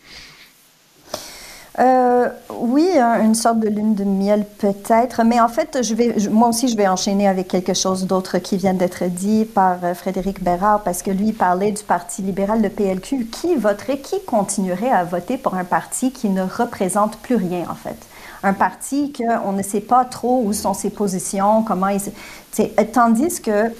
[1.79, 6.49] Euh, oui, une sorte de lune de miel peut-être, mais en fait, je vais, moi
[6.49, 10.43] aussi, je vais enchaîner avec quelque chose d'autre qui vient d'être dit par euh, Frédéric
[10.43, 13.25] Bérard, parce que lui parlait du Parti libéral, le PLQ.
[13.25, 17.75] Qui voterait, qui continuerait à voter pour un parti qui ne représente plus rien, en
[17.75, 17.97] fait?
[18.43, 22.01] Un parti qu'on ne sait pas trop où sont ses positions, comment il...
[22.91, 23.71] Tandis que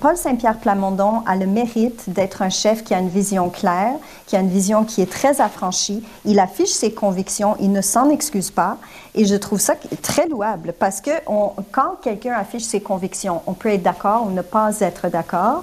[0.00, 3.94] Paul Saint-Pierre Plamondon a le mérite d'être un chef qui a une vision claire,
[4.26, 6.02] qui a une vision qui est très affranchie.
[6.24, 8.78] Il affiche ses convictions, il ne s'en excuse pas.
[9.14, 11.10] Et je trouve ça très louable parce que
[11.70, 15.62] quand quelqu'un affiche ses convictions, on peut être d'accord ou ne pas être d'accord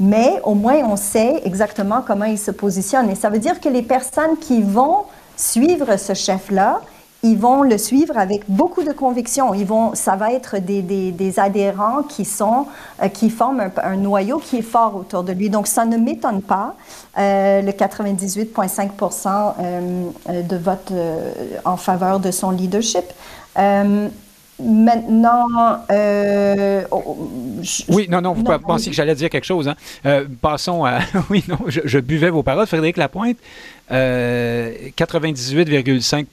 [0.00, 3.08] mais au moins on sait exactement comment il se positionne.
[3.10, 5.04] Et ça veut dire que les personnes qui vont
[5.36, 6.80] suivre ce chef-là,
[7.24, 9.54] ils vont le suivre avec beaucoup de conviction.
[9.54, 12.66] Ils vont, ça va être des, des, adhérents qui sont,
[13.00, 15.48] euh, qui forment un, noyau qui est fort autour de lui.
[15.48, 16.74] Donc, ça ne m'étonne pas
[17.18, 20.10] euh, le 98,5 euh,
[20.42, 20.92] de vote
[21.64, 23.04] en faveur de son leadership.
[24.64, 25.46] Maintenant,
[26.90, 27.30] oh,
[27.88, 29.68] oui, non, non, vous pensez que j'allais dire quelque chose.
[29.68, 29.76] Hein?
[30.40, 30.98] passons à.
[31.30, 32.66] oui, non, je, je, buvais vos paroles.
[32.66, 33.36] Frédéric Lapointe,
[33.90, 36.26] 98,5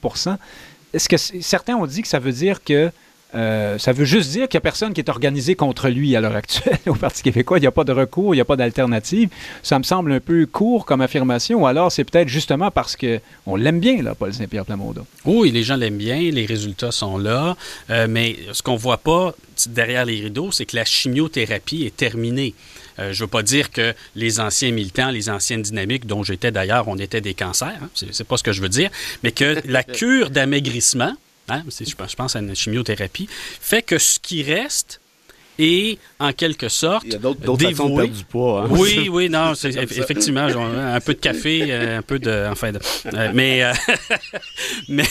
[0.92, 2.90] est-ce que certains ont dit que ça veut dire que
[3.34, 6.20] euh, ça veut juste dire qu'il n'y a personne qui est organisé contre lui à
[6.20, 7.58] l'heure actuelle au Parti québécois.
[7.58, 9.28] Il n'y a pas de recours, il n'y a pas d'alternative.
[9.62, 11.62] Ça me semble un peu court comme affirmation.
[11.62, 15.06] Ou alors c'est peut-être justement parce qu'on l'aime bien, là, Paul Saint-Pierre Plamondon.
[15.24, 17.56] Oui, les gens l'aiment bien, les résultats sont là.
[17.90, 19.34] Euh, mais ce qu'on ne voit pas
[19.68, 22.54] derrière les rideaux, c'est que la chimiothérapie est terminée.
[23.00, 26.50] Euh, je ne veux pas dire que les anciens militants, les anciennes dynamiques, dont j'étais
[26.50, 28.90] d'ailleurs, on était des cancers, hein, Ce c'est pas ce que je veux dire,
[29.22, 31.14] mais que la cure d'amaigrissement,
[31.48, 33.28] hein, je pense à une chimiothérapie,
[33.60, 35.00] fait que ce qui reste
[35.60, 38.62] et en quelque sorte Il y a d'autres façons de perdre du poids.
[38.62, 38.68] Hein.
[38.70, 43.30] Oui, oui, non, c'est, effectivement, un peu de café, euh, un peu de, enfin, euh,
[43.34, 43.72] mais euh,
[44.88, 45.04] mais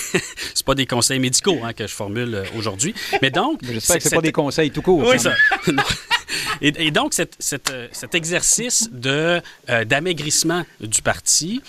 [0.53, 2.95] c'est pas des conseils médicaux hein, que je formule aujourd'hui.
[3.21, 5.03] Mais donc, j'espère que c'est pas des conseils tout court.
[5.07, 5.35] Oui, ça.
[6.61, 9.39] et, donc cet exercice de
[9.85, 11.61] d'amaigrissement du parti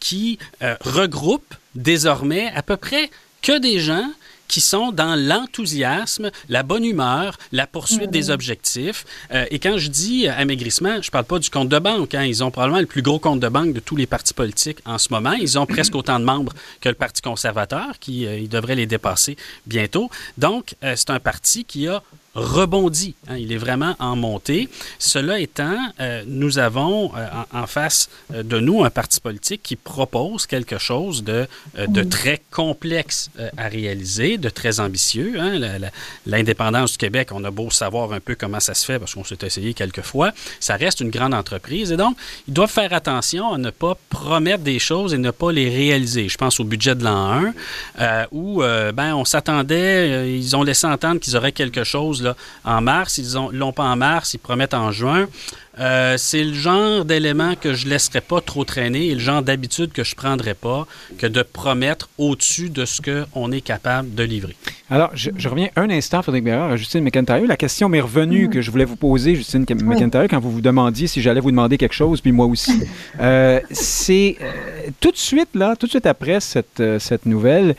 [0.00, 0.38] qui
[0.80, 3.10] regroupe désormais à peu près
[3.42, 4.10] que des gens
[4.48, 8.30] qui sont dans l'enthousiasme, la bonne humeur, la poursuite des mm.
[8.30, 9.04] objectifs.
[9.32, 12.14] Euh, et quand je dis amaigrissement, je parle pas du compte de banque.
[12.14, 12.24] Hein.
[12.24, 14.98] Ils ont probablement le plus gros compte de banque de tous les partis politiques en
[14.98, 15.32] ce moment.
[15.32, 19.36] Ils ont presque autant de membres que le Parti conservateur, qui euh, devrait les dépasser
[19.66, 20.10] bientôt.
[20.36, 22.02] Donc, euh, c'est un parti qui a
[22.38, 23.14] rebondit.
[23.28, 24.68] Hein, il est vraiment en montée.
[24.98, 29.76] Cela étant, euh, nous avons euh, en, face euh, de nous un parti politique qui
[29.76, 35.34] propose quelque chose de, de très complexe à réaliser, de très ambitieux.
[35.38, 35.58] Hein.
[36.26, 39.24] L'indépendance du Québec, on a beau savoir un peu comment ça se fait parce qu'on
[39.24, 42.16] s'est essayé quelques fois, ça reste une grande entreprise et donc
[42.46, 46.28] ils doivent faire attention à ne pas promettre des choses et ne pas les réaliser.
[46.28, 47.52] Je pense au budget de l'an
[47.98, 52.27] 1 où ben, on s'attendait, ils ont laissé entendre qu'ils auraient quelque chose
[52.64, 53.18] en mars.
[53.18, 55.26] Ils ne l'ont pas en mars, ils promettent en juin.
[55.80, 59.42] Euh, c'est le genre d'élément que je ne laisserai pas trop traîner et le genre
[59.42, 60.86] d'habitude que je ne prendrai pas
[61.18, 64.56] que de promettre au-dessus de ce qu'on est capable de livrer.
[64.90, 67.46] Alors, je, reviens un instant, Frédéric Bérard, à Justine McIntyre.
[67.46, 68.50] La question m'est revenue mm.
[68.50, 71.78] que je voulais vous poser, Justine McIntyre, quand vous vous demandiez si j'allais vous demander
[71.78, 72.72] quelque chose, puis moi aussi.
[73.20, 77.74] Euh, c'est euh, tout de suite, là, tout de suite après cette, cette nouvelle,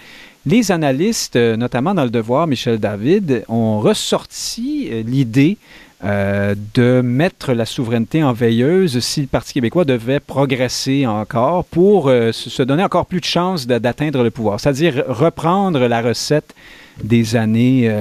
[0.46, 5.58] les analystes, euh, notamment dans le Devoir, Michel David, ont ressorti euh, l'idée
[6.04, 12.10] euh, de mettre la souveraineté en veilleuse si le Parti québécois devait progresser encore pour
[12.10, 16.56] se donner encore plus de chances d'atteindre le pouvoir, c'est-à-dire reprendre la recette
[17.04, 17.94] des années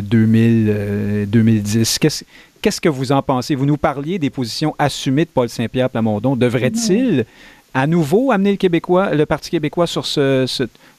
[0.00, 2.24] 2000, 2010.
[2.62, 3.54] Qu'est-ce que vous en pensez?
[3.54, 6.36] Vous nous parliez des positions assumées de Paul Saint-Pierre Plamondon.
[6.36, 7.26] Devrait-il
[7.74, 10.46] à nouveau amener le, Québécois, le Parti québécois sur ce,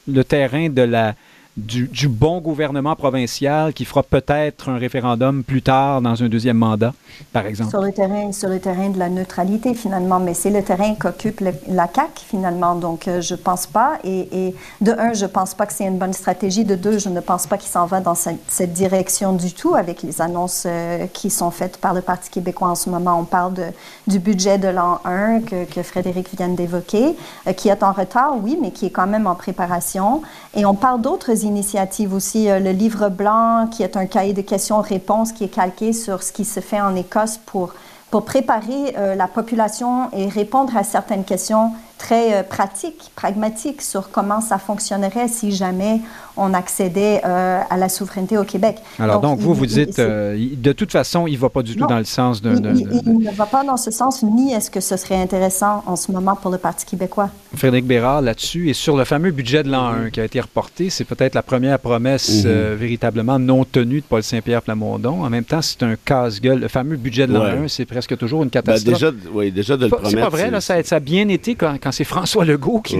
[0.07, 1.15] le terrain de la,
[1.57, 6.93] du, bon gouvernement provincial qui fera peut-être un référendum plus tard dans un deuxième mandat,
[7.31, 7.69] par exemple?
[7.69, 11.41] Sur le terrain, sur le terrain de la neutralité, finalement, mais c'est le terrain qu'occupe
[11.67, 12.75] la CAQ, finalement.
[12.75, 13.99] Donc, euh, je pense pas.
[14.03, 16.65] Et, de un, je pense pas que c'est une bonne stratégie.
[16.65, 20.01] De deux, je ne pense pas qu'il s'en va dans cette, direction du tout avec
[20.01, 23.17] les annonces euh, qui sont faites par le Parti québécois en ce moment.
[23.19, 23.65] On parle de,
[24.07, 27.15] du budget de l'an 1 que, que, Frédéric vient d'évoquer,
[27.47, 30.21] euh, qui est en retard, oui, mais qui est quand même en préparation.
[30.55, 32.49] Et on parle d'autres initiatives aussi.
[32.49, 36.31] Euh, le livre blanc, qui est un cahier de questions-réponses qui est calqué sur ce
[36.31, 37.73] qui se fait en Écosse pour,
[38.11, 44.11] pour préparer euh, la population et répondre à certaines questions très euh, pratiques, pragmatiques sur
[44.11, 46.01] comment ça fonctionnerait si jamais
[46.37, 48.77] on accédait euh, à la souveraineté au Québec.
[48.99, 51.87] Alors donc, vous, vous dites, euh, de toute façon, il ne va pas du tout
[51.87, 52.51] dans le sens de...
[52.75, 55.95] Il, il, ne va pas dans ce sens, ni est-ce que ce serait intéressant en
[55.95, 57.29] ce moment pour le Parti québécois.
[57.55, 60.89] Frédéric Bérard, là-dessus, et sur le fameux budget de l'an 1 qui a été reporté,
[60.89, 62.51] c'est peut-être la première promesse mhm.
[62.51, 65.23] euh, véritablement non tenue de Paul Saint-Pierre Plamondon.
[65.23, 66.59] En même temps, c'est un casse-gueule.
[66.59, 68.93] Le fameux budget de l'an 1, c'est presque toujours une ben, catastrophe.
[68.93, 70.09] déjà, oui, déjà de le promettre.
[70.09, 72.97] C'est pas vrai, là, ça, ça, a bien été quand, quand c'est François Legault qui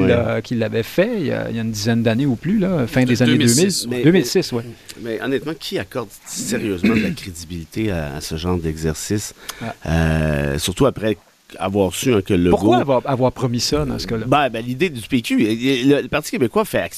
[0.55, 3.03] l'avait fait il y, a, il y, a, une dizaine d'années ou plus, là, fin
[3.03, 4.03] des années 2000.
[4.03, 4.63] 2006, oui.
[5.01, 9.33] Mais honnêtement, qui accorde sérieusement de la crédibilité à, ce genre d'exercice?
[9.61, 9.75] Ah.
[9.85, 11.17] Euh, surtout après
[11.59, 14.25] avoir su que le Pourquoi avoir, promis ça dans ce cas-là?
[14.27, 16.89] Ben, ben, L'idée du PQ, le, Parti québécois fait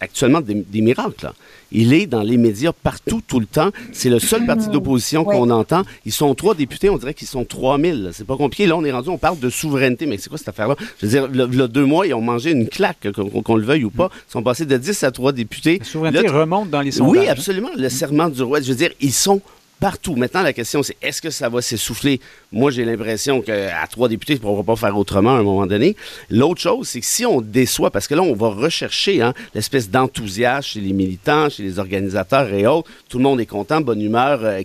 [0.00, 1.32] actuellement des, miracles.
[1.70, 3.70] Il est dans les médias partout, tout le temps.
[3.92, 5.82] C'est le seul parti d'opposition qu'on entend.
[6.04, 8.10] Ils sont trois députés, on dirait qu'ils sont 3000.
[8.12, 8.66] C'est pas compliqué.
[8.66, 10.06] Là, on est rendu, on parle de souveraineté.
[10.06, 10.76] Mais c'est quoi cette affaire-là?
[11.00, 13.64] Je veux dire, il y a deux mois, ils ont mangé une claque, qu'on le
[13.64, 14.10] veuille ou pas.
[14.28, 15.78] Ils sont passés de 10 à 3 députés.
[15.78, 17.22] La souveraineté remonte dans les sondages.
[17.22, 17.70] Oui, absolument.
[17.76, 18.60] Le serment du roi.
[18.60, 19.40] Je veux dire, ils sont
[19.82, 20.14] partout.
[20.14, 22.20] Maintenant, la question, c'est est-ce que ça va s'essouffler?
[22.52, 25.66] Moi, j'ai l'impression qu'à trois députés, on ne pourra pas faire autrement à un moment
[25.66, 25.96] donné.
[26.30, 29.90] L'autre chose, c'est que si on déçoit, parce que là, on va rechercher hein, l'espèce
[29.90, 32.88] d'enthousiasme chez les militants, chez les organisateurs et autres.
[33.08, 34.62] Tout le monde est content, bonne humeur, euh,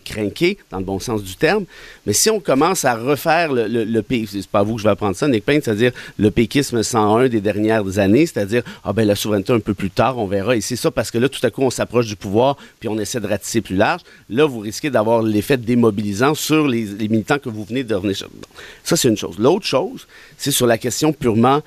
[0.69, 1.65] dans le bon sens du terme.
[2.07, 5.17] Mais si on commence à refaire le, le, c'est pas vous que je vais apprendre
[5.17, 9.51] ça, Nick Payne, c'est-à-dire le péquisme 101 des dernières années, c'est-à-dire, ah ben la souveraineté
[9.51, 10.55] un peu plus tard, on verra.
[10.55, 12.97] Et c'est ça parce que là, tout à coup, on s'approche du pouvoir, puis on
[12.97, 14.03] essaie de ratisser plus large.
[14.29, 18.15] Là, vous risquez d'avoir l'effet démobilisant sur les, militants que vous venez de revenir.
[18.85, 19.37] Ça, c'est une chose.
[19.37, 21.61] L'autre chose, c'est sur la question purement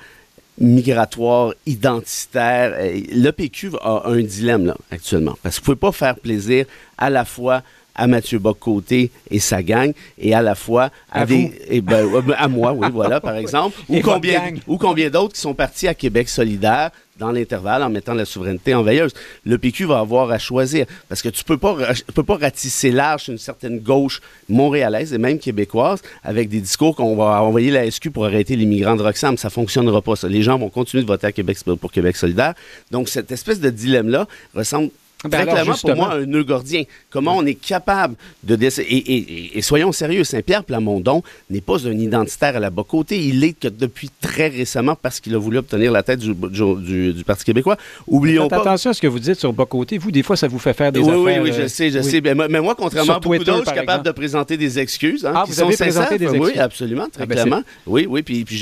[0.57, 2.75] migratoire, identitaire.
[2.79, 5.37] Le PQ a un dilemme là, actuellement.
[5.43, 6.65] Parce que vous ne pouvez pas faire plaisir
[6.97, 7.61] à la fois
[7.95, 12.47] à Mathieu Bocoté et sa gang, et à la fois à, des, et ben, à
[12.47, 16.29] moi, oui, voilà, par exemple, ou combien, ou combien d'autres qui sont partis à Québec
[16.29, 19.13] solidaire dans l'intervalle en mettant la souveraineté en veilleuse.
[19.45, 21.75] Le PQ va avoir à choisir parce que tu peux pas
[22.15, 27.15] peux pas ratisser large une certaine gauche montréalaise et même québécoise avec des discours qu'on
[27.15, 29.37] va envoyer la SQ pour arrêter les migrants de Roxham.
[29.37, 30.15] Ça fonctionnera pas.
[30.15, 30.27] Ça.
[30.27, 32.55] Les gens vont continuer de voter à Québec pour Québec solidaire.
[32.89, 34.89] Donc cette espèce de dilemme là ressemble
[35.23, 36.83] ben Très clairement, pour moi, un nœud gordien.
[37.09, 38.57] Comment on est capable de...
[38.79, 43.19] Et, et, soyons sérieux, Saint-Pierre Plamondon n'est pas un identitaire à la bas côté.
[43.19, 47.23] Il l'est que depuis très récemment parce qu'il a voulu obtenir la tête du, du,
[47.23, 47.77] Parti québécois.
[48.07, 48.61] Oublions Faites pas...
[48.61, 49.97] attention à ce que vous dites sur bas côté.
[49.97, 51.43] Vous, des fois, ça vous fait faire des oui, affaires...
[51.43, 52.21] Oui, oui, je sais, je sais.
[52.21, 55.25] Mais, moi, contrairement à beaucoup d'autres, je suis capable de présenter des excuses.
[55.25, 56.41] Hein, ah, vous avez présenté des excuses?
[56.41, 57.63] Oui, absolument, très ah, ben, clairement.
[57.85, 58.23] Oui, oui.
[58.23, 58.59] Puis, puis,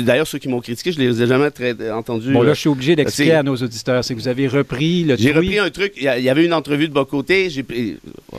[0.00, 2.32] d'ailleurs, ceux qui m'ont critiqué, je les ai jamais très entendus.
[2.32, 4.04] Bon, là, je suis obligé d'expliquer à nos auditeurs.
[4.04, 5.83] C'est que vous avez repris le J'ai repris un truc.
[5.96, 7.50] Il y avait une entrevue de Bocoté.
[7.50, 7.64] J'ai,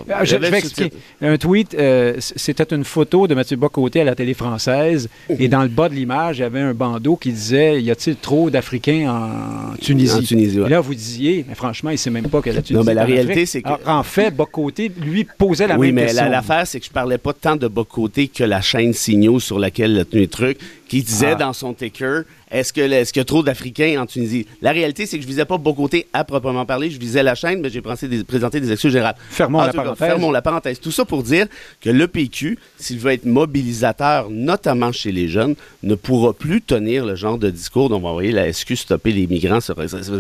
[0.10, 0.92] ah, je, vais expliquer.
[1.22, 5.10] Un tweet, euh, c'était une photo de Mathieu Bocoté à la télé française.
[5.30, 8.16] et dans le bas de l'image, il y avait un bandeau qui disait Y a-t-il
[8.16, 12.10] trop d'Africains en Tunisie, en Tunisie Et là, vous disiez mais Franchement, il ne sait
[12.10, 12.74] même pas que la Tunisie.
[12.74, 13.70] Non, mais la réalité, c'est que.
[13.86, 16.24] en fait, Bocoté lui posait la oui, même question.
[16.24, 19.40] Oui, mais l'affaire, c'est que je parlais pas tant de Bocoté que la chaîne Signaux
[19.40, 20.58] sur laquelle le tenu truc,
[20.88, 21.36] qui disait ah.
[21.36, 24.46] dans son ticker est-ce qu'il est y a trop d'Africains en Tunisie?
[24.62, 27.60] La réalité, c'est que je visais pas Bocoté à proprement parler, je visais la chaîne,
[27.60, 29.16] mais j'ai présenté des excuses générales.
[29.30, 30.08] Fermons la parenthèse.
[30.08, 30.80] fermons la parenthèse.
[30.80, 31.48] Tout ça pour dire
[31.82, 37.06] que le PQ, s'il veut être mobilisateur, notamment chez les jeunes, ne pourra plus tenir
[37.06, 39.60] le genre de discours dont on va envoyer la SQ stopper les migrants.
[39.60, 39.74] Ça,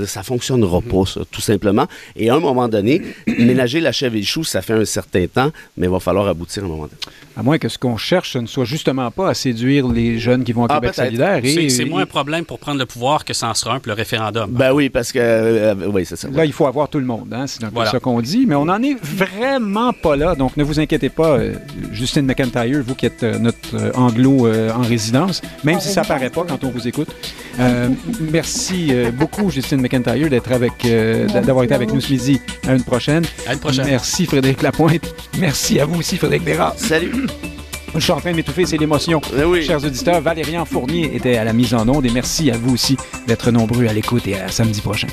[0.05, 1.85] ça, fonctionnera pas, ça, tout simplement.
[2.15, 5.27] Et à un moment donné, ménager la chèvre et le chou, ça fait un certain
[5.27, 6.97] temps, mais il va falloir aboutir à un moment donné.
[7.37, 10.43] À moins que ce qu'on cherche, ce ne soit justement pas à séduire les jeunes
[10.43, 11.41] qui vont à ah, Québec solidaire.
[11.69, 13.93] C'est moins un problème pour prendre le pouvoir que ça en sera un pour le
[13.93, 14.49] référendum.
[14.51, 15.19] Ben oui, parce que...
[15.21, 16.27] Euh, oui, c'est ça.
[16.29, 18.55] Là, il faut avoir tout le monde, hein, c'est un peu ça qu'on dit, mais
[18.55, 21.53] on n'en est vraiment pas là, donc ne vous inquiétez pas, euh,
[21.91, 26.43] Justine McIntyre, vous qui êtes euh, notre anglo en résidence, même si ça paraît pas
[26.47, 27.09] quand on vous écoute.
[28.31, 30.87] merci beaucoup, Justine McIntyre, d'être avec,
[31.31, 32.39] d'avoir été avec nous ce midi.
[32.67, 33.23] À une prochaine.
[33.47, 33.85] À une prochaine.
[33.85, 35.13] Merci, Frédéric Lapointe.
[35.39, 36.73] Merci à vous aussi, Frédéric Bérard.
[36.77, 37.27] Salut.
[37.95, 39.21] Je suis en train de m'étouffer, c'est l'émotion.
[39.37, 42.73] Eh Chers auditeurs, Valérian Fournier était à la mise en onde et merci à vous
[42.73, 45.07] aussi d'être nombreux à l'écoute et à samedi prochain.